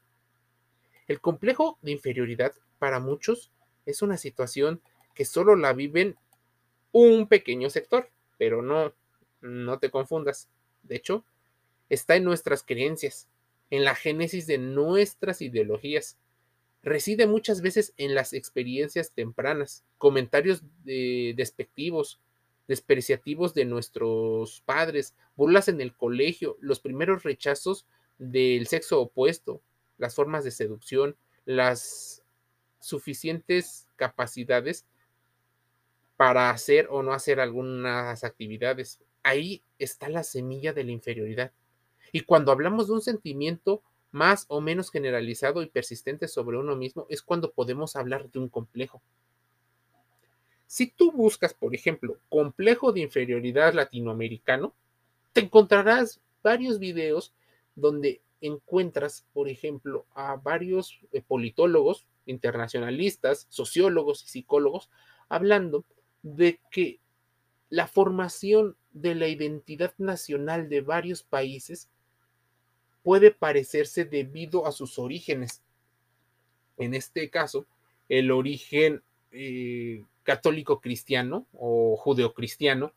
El 1.08 1.20
complejo 1.20 1.80
de 1.82 1.92
inferioridad 1.92 2.54
para 2.80 3.00
muchos 3.00 3.52
es 3.86 4.02
una 4.02 4.18
situación 4.18 4.82
que 5.16 5.26
solo 5.26 5.56
la 5.56 5.74
viven 5.74 6.18
un 6.92 7.28
pequeño 7.28 7.70
sector, 7.70 8.10
pero 8.42 8.64
no, 8.64 8.92
no 9.42 9.78
te 9.78 9.92
confundas. 9.92 10.50
De 10.82 10.96
hecho, 10.96 11.24
está 11.90 12.16
en 12.16 12.24
nuestras 12.24 12.64
creencias, 12.64 13.28
en 13.70 13.84
la 13.84 13.94
génesis 13.94 14.48
de 14.48 14.58
nuestras 14.58 15.44
ideologías. 15.44 16.18
Reside 16.82 17.28
muchas 17.28 17.62
veces 17.62 17.94
en 17.98 18.16
las 18.16 18.34
experiencias 18.34 19.12
tempranas, 19.12 19.86
comentarios 20.00 20.64
despectivos, 20.84 22.20
despreciativos 22.68 23.54
de 23.54 23.66
nuestros 23.66 24.62
padres, 24.62 25.14
burlas 25.36 25.68
en 25.68 25.80
el 25.80 25.96
colegio, 25.96 26.58
los 26.62 26.80
primeros 26.80 27.22
rechazos 27.22 27.86
del 28.18 28.66
sexo 28.66 29.02
opuesto, 29.02 29.62
las 30.00 30.16
formas 30.16 30.44
de 30.44 30.50
seducción, 30.50 31.16
las 31.46 32.24
suficientes 32.80 33.88
capacidades 33.98 34.88
para 36.22 36.52
hacer 36.52 36.88
o 36.92 37.02
no 37.02 37.14
hacer 37.14 37.40
algunas 37.40 38.24
actividades. 38.24 39.00
Ahí 39.24 39.64
está 39.80 40.08
la 40.08 40.22
semilla 40.22 40.72
de 40.72 40.84
la 40.84 40.92
inferioridad. 40.92 41.52
Y 42.12 42.22
cuando 42.22 42.52
hablamos 42.52 42.86
de 42.86 42.94
un 42.94 43.02
sentimiento 43.02 43.82
más 44.12 44.46
o 44.48 44.62
menos 44.62 44.92
generalizado 44.92 45.64
y 45.64 45.66
persistente 45.66 46.28
sobre 46.28 46.60
uno 46.60 46.76
mismo, 46.76 47.08
es 47.10 47.24
cuando 47.24 47.52
podemos 47.52 47.96
hablar 47.96 48.30
de 48.30 48.38
un 48.38 48.50
complejo. 48.50 49.02
Si 50.68 50.86
tú 50.92 51.12
buscas, 51.12 51.56
por 51.56 51.74
ejemplo, 51.74 52.20
complejo 52.30 52.92
de 52.92 53.00
inferioridad 53.00 53.74
latinoamericano, 53.74 54.76
te 55.34 55.42
encontrarás 55.42 56.22
varios 56.44 56.78
videos 56.78 57.34
donde 57.74 58.22
encuentras, 58.42 59.26
por 59.34 59.50
ejemplo, 59.50 60.06
a 60.14 60.36
varios 60.36 61.00
eh, 61.14 61.24
politólogos, 61.28 62.06
internacionalistas, 62.28 63.48
sociólogos 63.50 64.24
y 64.24 64.28
psicólogos 64.28 64.92
hablando 65.28 65.84
de 66.24 66.60
que 66.70 67.00
la 67.70 67.88
formación 67.88 68.76
de 68.92 69.16
la 69.16 69.28
identidad 69.28 69.94
nacional 69.98 70.70
de 70.70 70.82
varios 70.82 71.24
países 71.24 71.90
puede 73.04 73.32
parecerse 73.32 74.06
debido 74.06 74.68
a 74.68 74.72
sus 74.72 75.00
orígenes. 75.00 75.62
En 76.78 76.94
este 76.94 77.30
caso, 77.30 77.66
el 78.10 78.32
origen 78.32 79.02
eh, 79.32 80.04
católico 80.24 80.82
cristiano 80.82 81.48
o 81.54 81.96
judeocristiano 81.98 82.94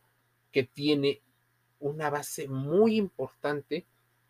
que 0.50 0.64
tiene 0.64 1.20
una 1.80 2.10
base 2.10 2.48
muy 2.48 2.96
importante 2.96 3.86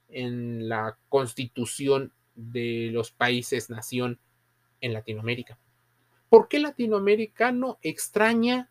en 0.08 0.68
la 0.68 0.96
constitución 1.08 2.12
de 2.34 2.90
los 2.92 3.10
países 3.10 3.70
nación 3.70 4.18
en 4.80 4.92
Latinoamérica. 4.92 5.58
¿Por 6.28 6.48
qué 6.48 6.58
latinoamericano 6.58 7.78
extraña 7.82 8.70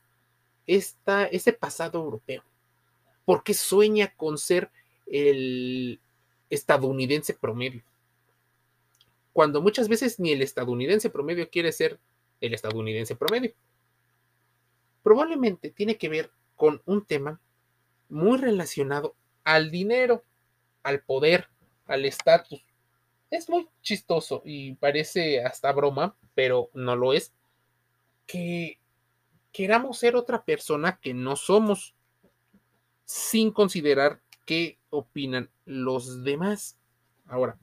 esta, 0.67 1.25
ese 1.25 1.53
pasado 1.53 1.99
europeo? 1.99 2.43
¿Por 3.25 3.43
qué 3.43 3.53
sueña 3.53 4.13
con 4.15 4.37
ser 4.37 4.69
el 5.07 5.99
estadounidense 6.49 7.33
promedio? 7.33 7.83
Cuando 9.31 9.61
muchas 9.61 9.87
veces 9.87 10.19
ni 10.19 10.31
el 10.31 10.41
estadounidense 10.41 11.09
promedio 11.09 11.49
quiere 11.49 11.71
ser 11.71 11.99
el 12.41 12.53
estadounidense 12.53 13.15
promedio. 13.15 13.53
Probablemente 15.01 15.69
tiene 15.71 15.97
que 15.97 16.09
ver 16.09 16.29
con 16.55 16.81
un 16.85 17.05
tema 17.05 17.39
muy 18.09 18.37
relacionado 18.37 19.15
al 19.43 19.71
dinero 19.71 20.23
al 20.83 21.01
poder, 21.01 21.47
al 21.87 22.05
estatus. 22.05 22.63
Es 23.31 23.49
muy 23.49 23.67
chistoso 23.81 24.41
y 24.45 24.75
parece 24.75 25.43
hasta 25.43 25.71
broma, 25.71 26.15
pero 26.35 26.69
no 26.73 26.95
lo 26.95 27.13
es, 27.13 27.33
que 28.27 28.77
queramos 29.53 29.99
ser 29.99 30.15
otra 30.15 30.43
persona 30.43 30.99
que 30.99 31.13
no 31.13 31.35
somos, 31.37 31.95
sin 33.05 33.51
considerar 33.51 34.21
qué 34.45 34.79
opinan 34.89 35.49
los 35.65 36.23
demás. 36.23 36.77
Ahora, 37.27 37.57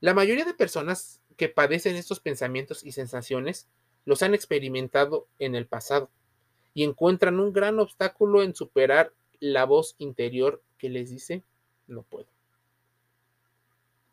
la 0.00 0.12
mayoría 0.12 0.44
de 0.44 0.52
personas 0.52 1.22
que 1.36 1.48
padecen 1.48 1.96
estos 1.96 2.20
pensamientos 2.20 2.84
y 2.84 2.92
sensaciones 2.92 3.68
los 4.04 4.22
han 4.22 4.34
experimentado 4.34 5.28
en 5.38 5.54
el 5.54 5.66
pasado 5.66 6.10
y 6.74 6.82
encuentran 6.82 7.38
un 7.38 7.52
gran 7.52 7.78
obstáculo 7.78 8.42
en 8.42 8.54
superar 8.54 9.12
la 9.38 9.64
voz 9.64 9.94
interior 9.98 10.62
que 10.78 10.90
les 10.90 11.10
dice 11.10 11.44
no 11.86 12.02
puedo. 12.02 12.26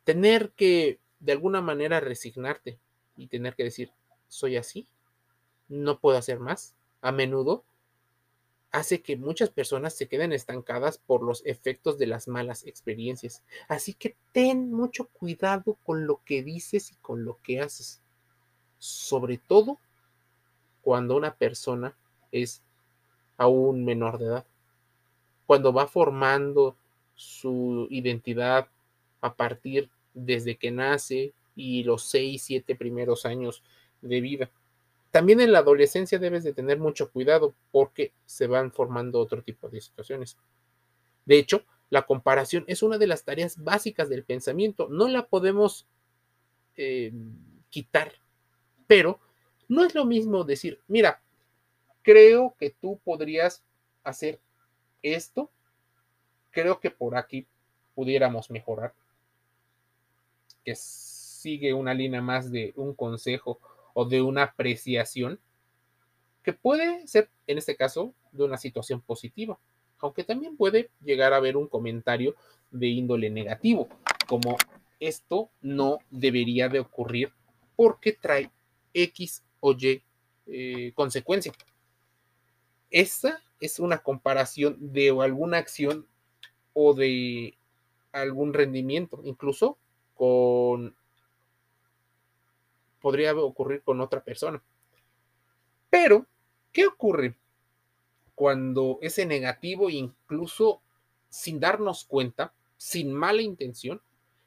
Tener 0.04 0.52
que 0.52 1.00
de 1.20 1.32
alguna 1.32 1.62
manera 1.62 2.00
resignarte 2.00 2.80
y 3.18 3.28
tener 3.28 3.56
que 3.56 3.64
decir, 3.64 3.92
soy 4.28 4.58
así, 4.58 4.88
no 5.70 6.00
puedo 6.00 6.18
hacer 6.18 6.40
más, 6.40 6.76
a 7.02 7.12
menudo 7.12 7.64
hace 8.72 9.02
que 9.02 9.18
muchas 9.18 9.50
personas 9.50 9.96
se 9.96 10.08
queden 10.08 10.32
estancadas 10.32 11.00
por 11.00 11.24
los 11.24 11.44
efectos 11.46 11.98
de 11.98 12.08
las 12.08 12.28
malas 12.28 12.66
experiencias. 12.66 13.44
Así 13.68 13.94
que 13.94 14.16
ten 14.32 14.72
mucho 14.72 15.08
cuidado 15.08 15.78
con 15.84 16.06
lo 16.06 16.22
que 16.24 16.44
dices 16.44 16.92
y 16.92 16.96
con 16.96 17.26
lo 17.26 17.40
que 17.42 17.62
haces. 17.62 18.02
Sobre 18.78 19.38
todo 19.38 19.80
cuando 20.82 21.16
una 21.18 21.36
persona 21.36 21.96
es 22.32 22.62
aún 23.38 23.86
menor 23.86 24.20
de 24.20 24.26
edad. 24.26 24.46
Cuando 25.48 25.74
va 25.74 25.88
formando 25.88 26.76
su 27.16 27.88
identidad 27.90 28.68
a 29.22 29.34
partir 29.34 29.90
desde 30.14 30.58
que 30.58 30.72
nace 30.72 31.34
y 31.56 31.84
los 31.84 32.04
6, 32.04 32.42
7 32.42 32.76
primeros 32.76 33.26
años 33.26 33.64
de 34.02 34.22
vida. 34.22 34.52
También 35.12 35.42
en 35.42 35.52
la 35.52 35.60
adolescencia 35.60 36.20
debes 36.20 36.44
de 36.44 36.54
tener 36.54 36.78
mucho 36.80 37.12
cuidado 37.12 37.56
porque 37.72 38.14
se 38.26 38.48
van 38.48 38.72
formando 38.72 39.20
otro 39.20 39.42
tipo 39.42 39.68
de 39.70 39.82
situaciones. 39.82 40.38
De 41.26 41.38
hecho, 41.38 41.64
la 41.90 42.06
comparación 42.06 42.64
es 42.68 42.84
una 42.84 42.98
de 42.98 43.08
las 43.08 43.24
tareas 43.24 43.64
básicas 43.64 44.10
del 44.10 44.24
pensamiento. 44.24 44.88
No 44.90 45.08
la 45.08 45.26
podemos 45.26 45.88
eh, 46.78 47.12
quitar, 47.70 48.14
pero 48.88 49.20
no 49.68 49.84
es 49.84 49.96
lo 49.96 50.06
mismo 50.06 50.44
decir, 50.44 50.80
mira, 50.88 51.22
creo 52.02 52.56
que 52.58 52.70
tú 52.70 53.00
podrías 53.04 53.64
hacer 54.04 54.40
esto, 55.02 55.52
creo 56.52 56.80
que 56.80 56.92
por 56.92 57.16
aquí 57.16 57.48
pudiéramos 57.96 58.50
mejorar, 58.50 58.94
que 60.64 60.76
sigue 60.76 61.74
una 61.74 61.94
línea 61.94 62.22
más 62.22 62.52
de 62.52 62.74
un 62.76 62.94
consejo 62.94 63.60
o 64.00 64.06
de 64.06 64.22
una 64.22 64.44
apreciación, 64.44 65.42
que 66.42 66.54
puede 66.54 67.06
ser, 67.06 67.30
en 67.48 67.58
este 67.58 67.76
caso, 67.76 68.14
de 68.32 68.46
una 68.46 68.56
situación 68.56 69.02
positiva, 69.02 69.60
aunque 69.98 70.24
también 70.24 70.56
puede 70.56 70.90
llegar 71.04 71.34
a 71.34 71.36
haber 71.36 71.58
un 71.58 71.68
comentario 71.68 72.34
de 72.72 72.88
índole 72.88 73.30
negativo, 73.30 73.90
como 74.26 74.56
esto 75.02 75.50
no 75.60 75.98
debería 76.12 76.70
de 76.70 76.80
ocurrir 76.80 77.34
porque 77.76 78.14
trae 78.14 78.50
X 78.94 79.44
o 79.60 79.74
Y 79.74 80.02
eh, 80.48 80.94
consecuencia. 80.96 81.52
Esta 82.92 83.42
es 83.60 83.80
una 83.80 83.98
comparación 83.98 84.78
de 84.94 85.10
alguna 85.10 85.58
acción 85.58 86.08
o 86.72 86.94
de 86.94 87.58
algún 88.14 88.54
rendimiento, 88.54 89.20
incluso 89.26 89.78
con 90.16 90.96
podría 93.02 93.36
ocurrir 93.36 93.82
con 93.82 94.02
otra 94.02 94.24
persona. 94.24 94.62
Pero, 95.90 96.26
¿qué 96.72 96.86
ocurre 96.86 97.36
cuando 98.36 99.00
ese 99.02 99.26
negativo, 99.26 99.90
incluso 99.90 100.82
sin 101.30 101.60
darnos 101.60 102.06
cuenta, 102.06 102.54
sin 102.78 103.14
mala 103.14 103.42
intención, 103.42 104.02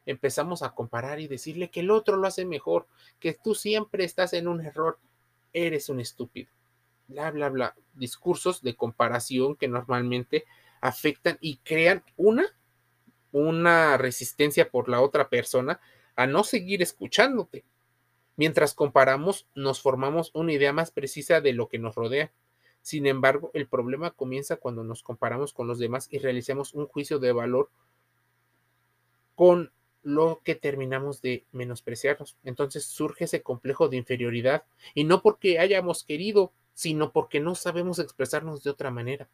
empezamos 0.07 0.63
a 0.63 0.75
comparar 0.75 1.21
y 1.21 1.29
decirle 1.29 1.71
que 1.71 1.81
el 1.81 1.91
otro 1.91 2.17
lo 2.17 2.27
hace 2.27 2.45
mejor, 2.45 2.87
que 3.21 3.35
tú 3.35 3.55
siempre 3.55 4.05
estás 4.05 4.33
en 4.33 4.49
un 4.49 4.61
error, 4.61 4.99
eres 5.53 5.89
un 5.89 6.01
estúpido. 6.01 6.51
Bla, 7.09 7.31
bla, 7.31 7.49
bla. 7.51 7.77
Discursos 7.95 8.63
de 8.63 8.75
comparación 8.75 9.57
que 9.57 9.69
normalmente 9.69 10.45
afectan 10.81 11.39
y 11.41 11.59
crean 11.59 12.03
una, 12.17 12.47
una 13.31 13.97
resistencia 13.99 14.71
por 14.71 14.89
la 14.89 15.01
otra 15.01 15.29
persona 15.29 15.81
a 16.17 16.27
no 16.27 16.45
seguir 16.45 16.83
escuchándote. 16.83 17.65
Mientras 18.37 18.75
comparamos, 18.75 19.47
nos 19.55 19.81
formamos 19.81 20.31
una 20.35 20.53
idea 20.53 20.73
más 20.73 20.91
precisa 20.91 21.41
de 21.41 21.53
lo 21.53 21.69
que 21.69 21.79
nos 21.79 21.95
rodea. 21.95 22.33
Sin 22.81 23.07
embargo, 23.07 23.51
el 23.55 23.69
problema 23.69 24.11
comienza 24.11 24.57
cuando 24.57 24.85
nos 24.85 25.03
comparamos 25.03 25.53
con 25.53 25.69
los 25.69 25.79
demás 25.79 26.09
y 26.11 26.19
realizamos 26.19 26.75
un 26.75 26.87
juicio 26.87 27.19
de 27.19 27.33
valor 27.33 27.71
con 29.35 29.73
lo 30.03 30.41
que 30.45 30.55
terminamos 30.55 31.23
de 31.23 31.45
menospreciarnos. 31.53 32.37
Entonces 32.43 32.85
surge 32.85 33.25
ese 33.25 33.43
complejo 33.43 33.89
de 33.89 33.97
inferioridad 33.97 34.65
y 34.95 35.05
no 35.05 35.23
porque 35.23 35.59
hayamos 35.59 36.05
querido, 36.05 36.53
sino 36.75 37.13
porque 37.13 37.41
no 37.41 37.55
sabemos 37.55 37.99
expresarnos 37.99 38.65
de 38.65 38.71
otra 38.71 38.91
manera. 38.91 39.29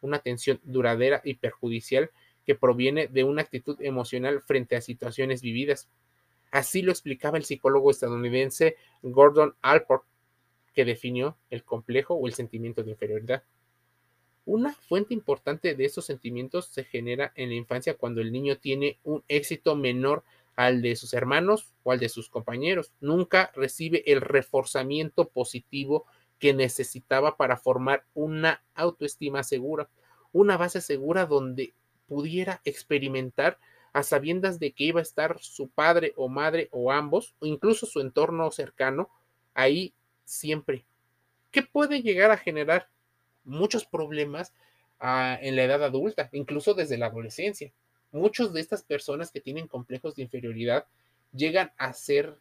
Una 0.00 0.20
tensión 0.20 0.60
duradera 0.62 1.20
y 1.24 1.34
perjudicial 1.34 2.10
que 2.46 2.54
proviene 2.54 3.08
de 3.08 3.24
una 3.24 3.42
actitud 3.42 3.76
emocional 3.80 4.42
frente 4.42 4.76
a 4.76 4.80
situaciones 4.80 5.40
vividas. 5.42 5.88
Así 6.54 6.82
lo 6.82 6.92
explicaba 6.92 7.36
el 7.36 7.44
psicólogo 7.44 7.90
estadounidense 7.90 8.76
Gordon 9.02 9.56
Alport, 9.60 10.04
que 10.72 10.84
definió 10.84 11.36
el 11.50 11.64
complejo 11.64 12.14
o 12.14 12.28
el 12.28 12.34
sentimiento 12.34 12.84
de 12.84 12.92
inferioridad. 12.92 13.42
Una 14.44 14.72
fuente 14.72 15.14
importante 15.14 15.74
de 15.74 15.84
esos 15.84 16.04
sentimientos 16.04 16.68
se 16.68 16.84
genera 16.84 17.32
en 17.34 17.48
la 17.48 17.56
infancia 17.56 17.96
cuando 17.96 18.20
el 18.20 18.30
niño 18.30 18.56
tiene 18.58 19.00
un 19.02 19.24
éxito 19.26 19.74
menor 19.74 20.22
al 20.54 20.80
de 20.80 20.94
sus 20.94 21.12
hermanos 21.12 21.72
o 21.82 21.90
al 21.90 21.98
de 21.98 22.08
sus 22.08 22.28
compañeros. 22.28 22.92
Nunca 23.00 23.50
recibe 23.56 24.04
el 24.06 24.20
reforzamiento 24.20 25.28
positivo 25.30 26.06
que 26.38 26.54
necesitaba 26.54 27.36
para 27.36 27.56
formar 27.56 28.04
una 28.14 28.62
autoestima 28.76 29.42
segura, 29.42 29.88
una 30.30 30.56
base 30.56 30.80
segura 30.80 31.26
donde 31.26 31.74
pudiera 32.06 32.60
experimentar 32.64 33.58
a 33.94 34.02
sabiendas 34.02 34.58
de 34.58 34.72
que 34.72 34.84
iba 34.84 34.98
a 34.98 35.04
estar 35.04 35.38
su 35.40 35.68
padre 35.68 36.12
o 36.16 36.28
madre 36.28 36.68
o 36.72 36.90
ambos, 36.90 37.34
o 37.38 37.46
incluso 37.46 37.86
su 37.86 38.00
entorno 38.00 38.50
cercano, 38.50 39.08
ahí 39.54 39.94
siempre. 40.24 40.84
¿Qué 41.52 41.62
puede 41.62 42.02
llegar 42.02 42.32
a 42.32 42.36
generar 42.36 42.88
muchos 43.44 43.86
problemas 43.86 44.52
ah, 44.98 45.38
en 45.40 45.54
la 45.54 45.62
edad 45.62 45.84
adulta, 45.84 46.28
incluso 46.32 46.74
desde 46.74 46.98
la 46.98 47.06
adolescencia? 47.06 47.72
Muchos 48.10 48.52
de 48.52 48.60
estas 48.60 48.82
personas 48.82 49.30
que 49.30 49.40
tienen 49.40 49.68
complejos 49.68 50.16
de 50.16 50.22
inferioridad 50.22 50.86
llegan 51.32 51.72
a 51.78 51.92
ser 51.92 52.36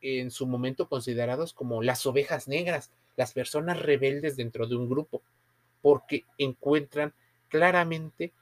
en 0.00 0.30
su 0.30 0.46
momento 0.46 0.88
considerados 0.88 1.52
como 1.52 1.82
las 1.82 2.06
ovejas 2.06 2.48
negras, 2.48 2.90
las 3.16 3.34
personas 3.34 3.78
rebeldes 3.78 4.36
dentro 4.36 4.66
de 4.66 4.76
un 4.76 4.88
grupo, 4.88 5.22
porque 5.82 6.24
encuentran 6.38 7.12
claramente 7.48 8.32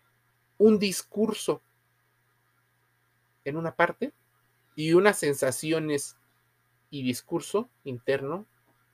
un 0.58 0.78
discurso 0.78 1.60
en 3.44 3.56
una 3.56 3.74
parte 3.74 4.12
y 4.76 4.92
unas 4.92 5.18
sensaciones 5.18 6.16
y 6.90 7.02
discurso 7.02 7.68
interno 7.84 8.46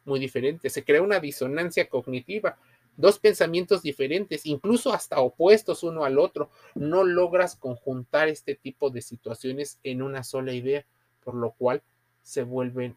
muy 0.05 0.19
diferentes. 0.19 0.73
Se 0.73 0.85
crea 0.85 1.03
una 1.03 1.21
disonancia 1.21 1.89
cognitiva, 1.89 2.59
dos 2.97 3.19
pensamientos 3.19 3.83
diferentes, 3.83 4.47
incluso 4.47 4.93
hasta 4.93 5.21
opuestos 5.21 5.83
uno 5.83 6.05
al 6.05 6.19
otro. 6.19 6.51
No 6.75 7.05
logras 7.05 7.57
conjuntar 7.57 8.29
este 8.29 8.55
tipo 8.55 8.91
de 8.91 9.03
situaciones 9.03 9.79
en 9.85 10.03
una 10.03 10.25
sola 10.25 10.53
idea, 10.53 10.85
por 11.25 11.35
lo 11.35 11.53
cual 11.53 11.83
se 12.23 12.43
vuelven 12.43 12.97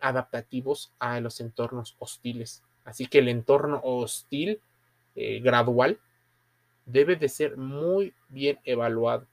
adaptativos 0.00 0.92
a 0.98 1.20
los 1.20 1.40
entornos 1.40 1.96
hostiles. 1.98 2.62
Así 2.84 3.06
que 3.06 3.18
el 3.18 3.28
entorno 3.28 3.80
hostil 3.82 4.60
eh, 5.14 5.40
gradual 5.40 5.98
debe 6.86 7.16
de 7.16 7.28
ser 7.28 7.56
muy 7.56 8.14
bien 8.28 8.58
evaluado. 8.64 9.26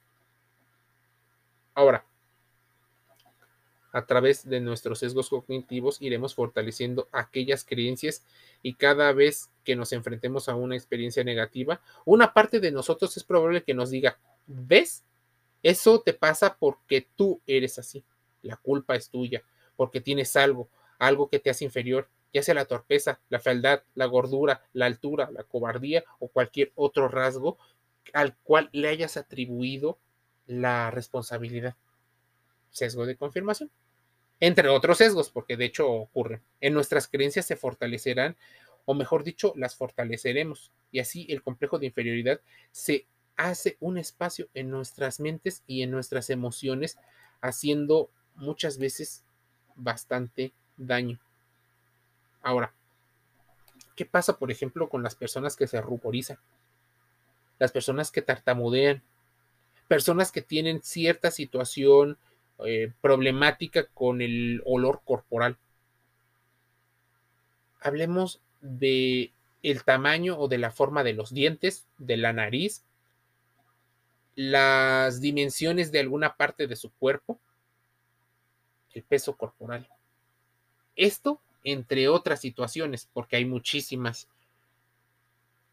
Ahora, 1.74 2.06
a 3.92 4.06
través 4.06 4.48
de 4.48 4.62
nuestros 4.62 5.00
sesgos 5.00 5.30
cognitivos 5.30 6.02
iremos 6.02 6.36
fortaleciendo 6.36 7.10
aquellas 7.12 7.66
creencias 7.66 8.26
y 8.62 8.76
cada 8.76 9.12
vez 9.12 9.50
que 9.64 9.76
nos 9.76 9.92
enfrentemos 9.92 10.50
a 10.50 10.56
una 10.56 10.76
experiencia 10.76 11.24
negativa, 11.24 11.82
una 12.06 12.34
parte 12.34 12.60
de 12.60 12.72
nosotros 12.72 13.16
es 13.18 13.24
probable 13.24 13.64
que 13.64 13.74
nos 13.74 13.90
diga, 13.90 14.18
¿ves? 14.48 15.04
Eso 15.64 16.02
te 16.02 16.14
pasa 16.14 16.58
porque 16.58 17.08
tú 17.16 17.42
eres 17.46 17.78
así. 17.80 18.04
La 18.42 18.56
culpa 18.56 18.96
es 18.96 19.10
tuya, 19.10 19.44
porque 19.76 20.02
tienes 20.02 20.36
algo, 20.36 20.70
algo 20.98 21.30
que 21.30 21.40
te 21.40 21.50
hace 21.50 21.66
inferior, 21.66 22.10
ya 22.34 22.42
sea 22.42 22.56
la 22.56 22.66
torpeza, 22.66 23.20
la 23.30 23.40
fealdad, 23.40 23.84
la 23.94 24.06
gordura, 24.06 24.64
la 24.74 24.86
altura, 24.86 25.30
la 25.32 25.44
cobardía 25.44 26.04
o 26.20 26.30
cualquier 26.30 26.72
otro 26.76 27.10
rasgo 27.10 27.58
al 28.14 28.36
cual 28.38 28.70
le 28.72 28.88
hayas 28.88 29.18
atribuido 29.18 30.00
la 30.52 30.92
responsabilidad. 30.92 31.76
Sesgo 32.70 33.06
de 33.06 33.16
confirmación. 33.16 33.72
Entre 34.40 34.68
otros 34.70 34.98
sesgos, 34.98 35.30
porque 35.30 35.56
de 35.56 35.66
hecho 35.66 35.90
ocurre. 35.90 36.42
En 36.60 36.74
nuestras 36.74 37.08
creencias 37.08 37.46
se 37.46 37.56
fortalecerán, 37.56 38.36
o 38.86 38.94
mejor 38.94 39.24
dicho, 39.24 39.54
las 39.56 39.76
fortaleceremos. 39.76 40.72
Y 40.92 41.00
así 41.00 41.26
el 41.30 41.42
complejo 41.42 41.80
de 41.80 41.86
inferioridad 41.88 42.42
se 42.72 43.06
hace 43.38 43.78
un 43.80 43.98
espacio 43.98 44.50
en 44.54 44.70
nuestras 44.70 45.20
mentes 45.20 45.64
y 45.68 45.84
en 45.84 45.92
nuestras 45.92 46.30
emociones, 46.30 46.98
haciendo 47.40 48.10
muchas 48.36 48.78
veces 48.78 49.24
bastante 49.76 50.54
daño. 50.76 51.20
Ahora, 52.42 52.74
¿qué 53.96 54.06
pasa, 54.06 54.38
por 54.38 54.52
ejemplo, 54.52 54.90
con 54.90 55.02
las 55.02 55.16
personas 55.16 55.56
que 55.56 55.68
se 55.68 55.82
ruborizan? 55.82 56.40
Las 57.58 57.72
personas 57.72 58.12
que 58.12 58.22
tartamudean, 58.22 59.04
personas 59.92 60.32
que 60.32 60.42
tienen 60.42 60.82
cierta 60.82 61.32
situación 61.32 62.18
eh, 62.66 62.94
problemática 63.02 63.88
con 63.88 64.22
el 64.22 64.62
olor 64.64 65.02
corporal. 65.04 65.58
Hablemos 67.82 68.40
de 68.62 69.34
el 69.64 69.84
tamaño 69.84 70.40
o 70.40 70.48
de 70.48 70.60
la 70.60 70.72
forma 70.72 71.04
de 71.04 71.12
los 71.12 71.34
dientes, 71.34 71.88
de 71.98 72.16
la 72.16 72.32
nariz, 72.32 72.86
las 74.36 75.20
dimensiones 75.20 75.92
de 75.92 76.00
alguna 76.00 76.38
parte 76.38 76.68
de 76.68 76.78
su 76.78 76.90
cuerpo, 76.94 77.38
el 78.94 79.04
peso 79.04 79.36
corporal. 79.36 79.90
Esto 80.96 81.42
entre 81.66 82.08
otras 82.08 82.40
situaciones, 82.40 83.10
porque 83.12 83.36
hay 83.36 83.44
muchísimas. 83.44 84.30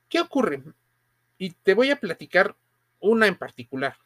¿Qué 0.08 0.18
ocurre? 0.18 0.64
Y 1.38 1.50
te 1.50 1.74
voy 1.74 1.92
a 1.92 2.00
platicar 2.00 2.56
una 2.98 3.28
en 3.28 3.38
particular. 3.38 3.96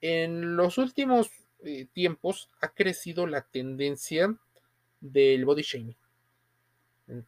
En 0.00 0.56
los 0.56 0.78
últimos 0.78 1.30
eh, 1.64 1.86
tiempos 1.92 2.48
ha 2.60 2.68
crecido 2.68 3.26
la 3.26 3.42
tendencia 3.42 4.36
del 5.00 5.44
body 5.44 5.62
shaming. 5.62 5.96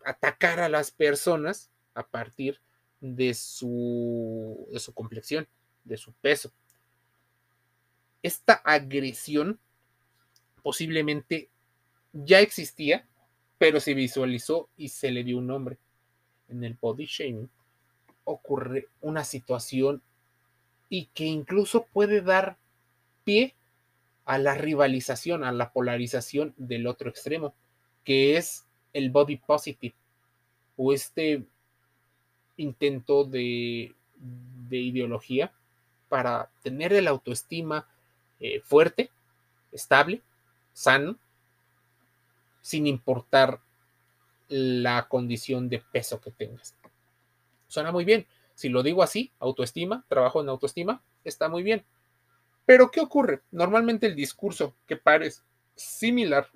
Atacar 0.04 0.60
a 0.60 0.68
las 0.68 0.90
personas 0.90 1.70
a 1.94 2.06
partir 2.06 2.60
de 3.00 3.34
su, 3.34 4.68
de 4.72 4.78
su 4.78 4.92
complexión, 4.92 5.48
de 5.84 5.96
su 5.96 6.12
peso. 6.12 6.52
Esta 8.22 8.52
agresión 8.52 9.58
posiblemente 10.62 11.48
ya 12.12 12.40
existía, 12.40 13.08
pero 13.58 13.80
se 13.80 13.94
visualizó 13.94 14.68
y 14.76 14.88
se 14.88 15.10
le 15.10 15.24
dio 15.24 15.38
un 15.38 15.46
nombre. 15.46 15.78
En 16.48 16.62
el 16.64 16.74
body 16.74 17.06
shaming 17.06 17.50
ocurre 18.24 18.88
una 19.00 19.24
situación 19.24 20.02
y 20.90 21.06
que 21.14 21.24
incluso 21.24 21.86
puede 21.86 22.20
dar 22.20 22.58
pie 23.24 23.54
a 24.26 24.36
la 24.36 24.54
rivalización, 24.54 25.44
a 25.44 25.52
la 25.52 25.72
polarización 25.72 26.52
del 26.58 26.86
otro 26.86 27.08
extremo, 27.08 27.54
que 28.04 28.36
es 28.36 28.66
el 28.92 29.10
body 29.10 29.36
positive 29.36 29.94
o 30.76 30.92
este 30.92 31.46
intento 32.56 33.24
de, 33.24 33.94
ideología 34.70 35.52
para 36.08 36.50
tener 36.62 36.92
el 36.92 37.08
autoestima 37.08 37.88
eh, 38.40 38.60
fuerte, 38.60 39.10
estable, 39.72 40.22
sano, 40.72 41.16
sin 42.60 42.86
importar 42.86 43.60
la 44.48 45.06
condición 45.08 45.68
de 45.68 45.78
peso 45.78 46.20
que 46.20 46.32
tengas. 46.32 46.74
Suena 47.68 47.92
muy 47.92 48.04
bien. 48.04 48.26
Si 48.60 48.68
lo 48.68 48.82
digo 48.82 49.02
así, 49.02 49.32
autoestima, 49.38 50.04
trabajo 50.06 50.42
en 50.42 50.50
autoestima, 50.50 51.02
está 51.24 51.48
muy 51.48 51.62
bien. 51.62 51.82
Pero 52.66 52.90
¿qué 52.90 53.00
ocurre? 53.00 53.40
Normalmente 53.50 54.06
el 54.06 54.14
discurso 54.14 54.76
que 54.86 54.98
parece 54.98 55.40
similar 55.74 56.46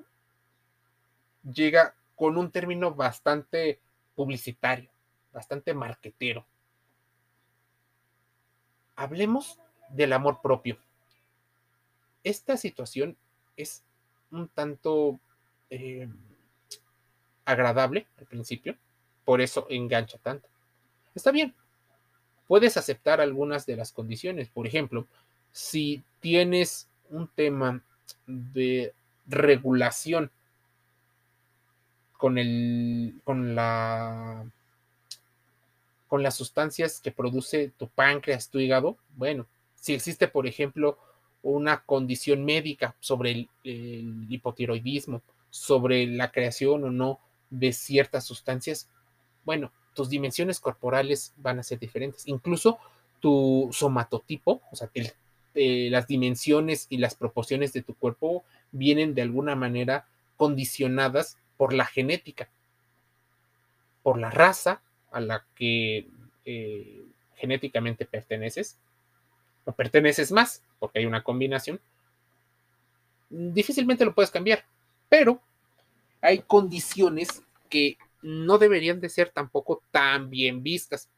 llega 1.50 1.94
con 2.14 2.36
un 2.36 2.50
término 2.50 2.94
bastante 2.94 3.80
publicitario, 4.14 4.90
bastante 5.32 5.72
marquetero. 5.72 6.44
Hablemos 8.96 9.58
del 9.88 10.12
amor 10.12 10.42
propio. 10.42 10.76
Esta 12.22 12.58
situación 12.58 13.16
es 13.56 13.82
un 14.30 14.48
tanto 14.48 15.18
eh, 15.70 16.06
agradable 17.46 18.06
al 18.18 18.26
principio, 18.26 18.76
por 19.24 19.40
eso 19.40 19.66
engancha 19.70 20.18
tanto. 20.18 20.50
Está 21.14 21.30
bien, 21.30 21.54
puedes 22.46 22.76
aceptar 22.76 23.20
algunas 23.20 23.66
de 23.66 23.76
las 23.76 23.92
condiciones. 23.92 24.48
Por 24.48 24.66
ejemplo, 24.66 25.07
si 25.52 26.02
tienes 26.20 26.88
un 27.11 27.28
tema 27.28 27.83
de 28.26 28.92
regulación 29.26 30.30
con 32.16 32.38
el 32.38 33.14
con 33.24 33.54
la 33.54 34.44
con 36.09 36.22
las 36.22 36.37
sustancias 36.37 37.00
que 37.00 37.11
produce 37.11 37.72
tu 37.76 37.88
páncreas, 37.88 38.48
tu 38.48 38.59
hígado, 38.59 38.96
bueno, 39.16 39.46
si 39.74 39.94
existe, 39.94 40.28
por 40.28 40.46
ejemplo, 40.46 40.98
una 41.42 41.83
condición 41.83 42.44
médica 42.44 42.94
sobre 43.00 43.33
el, 43.33 43.48
el 43.64 44.26
hipotiroidismo, 44.28 45.22
sobre 45.50 46.07
la 46.07 46.30
creación 46.30 46.85
o 46.85 46.90
no 46.90 47.18
de 47.50 47.72
ciertas 47.72 48.24
sustancias, 48.24 48.88
bueno, 49.44 49.72
tus 49.94 50.11
dimensiones 50.11 50.61
corporales 50.61 51.33
van 51.37 51.59
a 51.59 51.62
ser 51.62 51.78
diferentes. 51.78 52.26
Incluso 52.26 52.78
tu 53.20 53.70
somatotipo, 53.72 54.61
o 54.70 54.76
sea, 54.76 54.90
eh, 55.54 55.88
las 55.90 56.07
dimensiones 56.07 56.87
y 56.90 56.98
las 56.98 57.14
proporciones 57.14 57.72
de 57.72 57.83
tu 57.83 57.94
cuerpo 57.94 58.44
vienen 58.72 59.14
de 59.14 59.22
alguna 59.22 59.54
manera 59.54 60.07
condicionadas 60.37 61.38
por 61.57 61.72
la 61.72 61.87
genética, 61.87 62.48
por 64.02 64.18
la 64.18 64.30
raza 64.30 64.83
a 65.12 65.20
la 65.20 65.44
que 65.54 66.07
eh, 66.44 67.04
genéticamente 67.37 68.04
perteneces, 68.04 68.76
o 69.64 69.72
perteneces 69.72 70.30
más, 70.33 70.62
porque 70.78 70.98
hay 70.98 71.07
una 71.07 71.22
combinación, 71.22 71.80
difícilmente 73.30 74.04
lo 74.04 74.14
puedes 74.14 74.30
cambiar, 74.30 74.64
pero 75.09 75.40
hay 76.20 76.40
condiciones 76.40 77.42
que 77.68 77.96
no 78.24 78.56
deberían 78.56 79.00
de 79.00 79.10
ser 79.10 79.28
tampoco 79.28 79.82
tan 79.90 80.30
bien 80.30 80.62
vistas. 80.62 81.10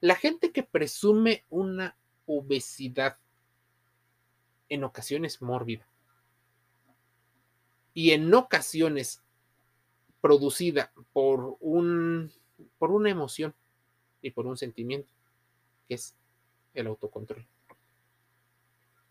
La 0.00 0.16
gente 0.16 0.50
que 0.50 0.64
presume 0.64 1.44
una 1.50 1.96
obesidad 2.26 3.16
en 4.68 4.82
ocasiones 4.82 5.40
mórbida 5.40 5.86
y 7.94 8.10
en 8.10 8.34
ocasiones 8.34 9.22
producida 10.20 10.92
por 11.12 11.56
un 11.60 12.32
por 12.78 12.90
una 12.90 13.10
emoción 13.10 13.54
y 14.20 14.30
por 14.30 14.46
un 14.46 14.56
sentimiento 14.56 15.12
que 15.86 15.94
es 15.94 16.16
el 16.74 16.88
autocontrol. 16.88 17.46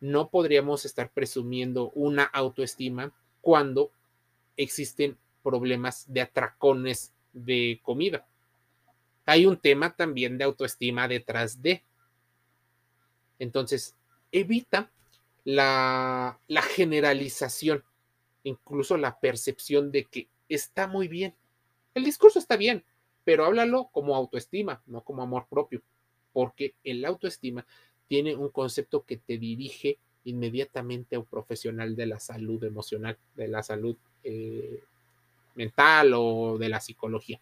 No 0.01 0.29
podríamos 0.29 0.83
estar 0.83 1.11
presumiendo 1.11 1.91
una 1.91 2.23
autoestima 2.25 3.13
cuando 3.39 3.91
existen 4.57 5.17
problemas 5.43 6.11
de 6.11 6.21
atracones 6.21 7.13
de 7.33 7.79
comida. 7.83 8.25
Hay 9.25 9.45
un 9.45 9.57
tema 9.57 9.95
también 9.95 10.37
de 10.37 10.43
autoestima 10.43 11.07
detrás 11.07 11.61
de. 11.61 11.83
Entonces, 13.39 13.95
evita 14.31 14.91
la, 15.43 16.39
la 16.47 16.61
generalización, 16.61 17.83
incluso 18.43 18.97
la 18.97 19.19
percepción 19.19 19.91
de 19.91 20.05
que 20.05 20.27
está 20.49 20.87
muy 20.87 21.07
bien. 21.07 21.35
El 21.93 22.03
discurso 22.03 22.39
está 22.39 22.57
bien, 22.57 22.83
pero 23.23 23.45
háblalo 23.45 23.89
como 23.91 24.15
autoestima, 24.15 24.81
no 24.85 25.01
como 25.01 25.21
amor 25.21 25.47
propio, 25.49 25.81
porque 26.33 26.75
el 26.83 27.03
autoestima 27.05 27.65
tiene 28.07 28.35
un 28.35 28.49
concepto 28.49 29.05
que 29.05 29.17
te 29.17 29.37
dirige 29.37 29.97
inmediatamente 30.23 31.15
a 31.15 31.19
un 31.19 31.25
profesional 31.25 31.95
de 31.95 32.05
la 32.05 32.19
salud 32.19 32.63
emocional, 32.63 33.17
de 33.35 33.47
la 33.47 33.63
salud 33.63 33.95
eh, 34.23 34.83
mental 35.55 36.13
o 36.15 36.57
de 36.57 36.69
la 36.69 36.79
psicología. 36.79 37.41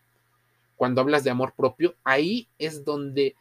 Cuando 0.76 1.02
hablas 1.02 1.24
de 1.24 1.30
amor 1.30 1.54
propio, 1.56 1.96
ahí 2.04 2.48
es 2.58 2.86
donde 2.86 3.36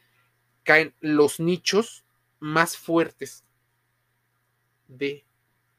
caen 0.65 0.95
los 1.01 1.41
nichos 1.41 2.05
más 2.41 2.77
fuertes 2.77 3.45
de 4.89 5.25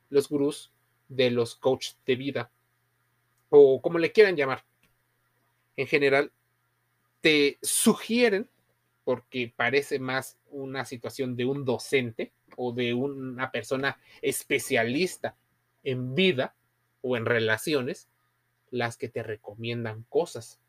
los 0.10 0.30
gurús, 0.30 0.72
de 1.08 1.32
los 1.32 1.56
coaches 1.56 1.98
de 2.06 2.16
vida, 2.16 2.52
o 3.50 3.82
como 3.82 4.00
le 4.00 4.12
quieran 4.12 4.36
llamar. 4.36 4.64
En 5.76 5.88
general, 5.88 6.32
te 7.22 7.58
sugieren, 7.62 8.50
porque 9.04 9.52
parece 9.56 10.00
más 10.00 10.38
una 10.52 10.86
situación 10.86 11.36
de 11.36 11.46
un 11.46 11.66
docente 11.66 12.32
o 12.56 12.72
de 12.72 12.94
una 12.94 13.52
persona 13.52 14.00
especialista 14.22 15.36
en 15.84 16.16
vida 16.16 16.56
o 17.02 17.18
en 17.18 17.26
relaciones, 17.26 18.08
las 18.72 18.98
que 18.98 19.10
te 19.10 19.24
recomiendan 19.24 20.06
cosas. 20.10 20.60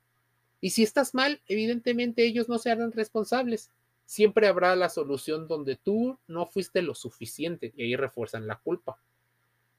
Y 0.60 0.70
si 0.70 0.82
estás 0.82 1.14
mal, 1.14 1.40
evidentemente 1.46 2.24
ellos 2.24 2.48
no 2.48 2.58
se 2.58 2.70
harán 2.70 2.92
responsables. 2.92 3.70
Siempre 4.04 4.48
habrá 4.48 4.74
la 4.76 4.88
solución 4.88 5.48
donde 5.48 5.76
tú 5.76 6.18
no 6.26 6.46
fuiste 6.46 6.82
lo 6.82 6.94
suficiente 6.94 7.72
y 7.76 7.84
ahí 7.84 7.96
refuerzan 7.96 8.46
la 8.46 8.56
culpa. 8.56 8.98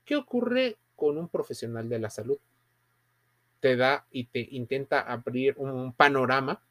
¿Qué 0.06 0.16
ocurre 0.16 0.78
con 0.96 1.18
un 1.18 1.28
profesional 1.28 1.90
de 1.90 2.00
la 2.00 2.10
salud? 2.10 2.38
Te 3.60 3.76
da 3.76 4.08
y 4.12 4.26
te 4.26 4.48
intenta 4.52 5.02
abrir 5.02 5.56
un 5.58 5.94
panorama 5.94 6.62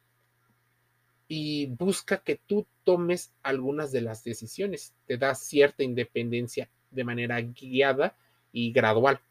y 1.27 1.67
busca 1.67 2.17
que 2.17 2.35
tú 2.35 2.65
tomes 2.83 3.31
algunas 3.41 3.93
de 3.93 4.01
las 4.01 4.23
decisiones. 4.25 4.93
Te 5.07 5.17
da 5.17 5.33
cierta 5.33 5.83
independencia 5.83 6.69
de 6.89 7.03
manera 7.05 7.39
guiada 7.39 8.17
y 8.51 8.73
gradual. 8.73 9.21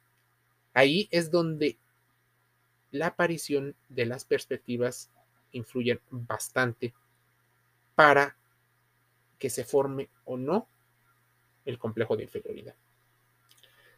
Ahí 0.72 1.09
es 1.11 1.30
donde 1.30 1.76
la 2.90 3.09
aparición 3.09 3.76
de 3.88 4.07
las 4.07 4.24
perspectivas 4.24 5.11
influyen 5.53 6.00
bastante 6.11 6.94
para 7.94 8.37
que 9.38 9.50
se 9.50 9.64
forme 9.64 10.11
o 10.24 10.37
no 10.37 10.68
el 11.64 11.79
complejo 11.79 12.16
de 12.16 12.24
inferioridad. 12.24 12.74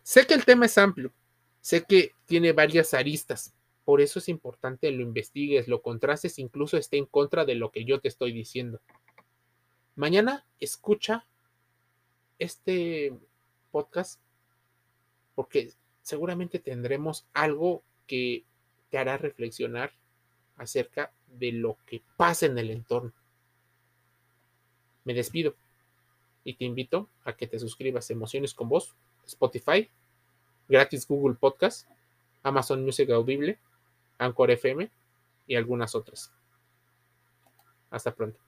Sé 0.02 0.26
que 0.26 0.34
el 0.34 0.44
tema 0.44 0.66
es 0.66 0.78
amplio, 0.78 1.12
sé 1.60 1.84
que 1.84 2.12
tiene 2.26 2.52
varias 2.52 2.94
aristas, 2.94 3.54
por 3.84 4.00
eso 4.00 4.18
es 4.18 4.28
importante 4.28 4.90
lo 4.90 5.02
investigues, 5.02 5.68
lo 5.68 5.82
contrastes, 5.82 6.38
incluso 6.38 6.76
esté 6.76 6.98
en 6.98 7.06
contra 7.06 7.44
de 7.44 7.54
lo 7.54 7.70
que 7.70 7.84
yo 7.84 8.00
te 8.00 8.08
estoy 8.08 8.32
diciendo. 8.32 8.80
Mañana 9.96 10.46
escucha 10.60 11.26
este 12.38 13.12
podcast 13.70 14.20
porque 15.34 15.72
seguramente 16.02 16.58
tendremos 16.58 17.26
algo 17.32 17.82
que 18.06 18.44
te 18.92 18.98
hará 18.98 19.16
reflexionar 19.16 19.90
acerca 20.56 21.10
de 21.26 21.50
lo 21.50 21.78
que 21.86 22.02
pasa 22.18 22.44
en 22.44 22.58
el 22.58 22.70
entorno. 22.70 23.12
Me 25.04 25.14
despido. 25.14 25.56
y 26.44 26.54
te 26.54 26.64
invito 26.64 27.08
a 27.24 27.34
que 27.34 27.46
te 27.46 27.58
suscribas 27.58 28.10
a 28.10 28.12
Emociones 28.12 28.52
con 28.52 28.68
Voz, 28.68 28.96
Spotify, 29.24 29.88
gratis 30.68 31.06
Google 31.06 31.36
Podcast, 31.36 31.88
Amazon 32.42 32.84
Music 32.84 33.08
Audible, 33.10 33.60
Anchor 34.18 34.50
FM 34.50 34.90
y 35.46 35.54
algunas 35.54 35.94
otras. 35.94 36.32
Hasta 37.90 38.12
pronto. 38.12 38.40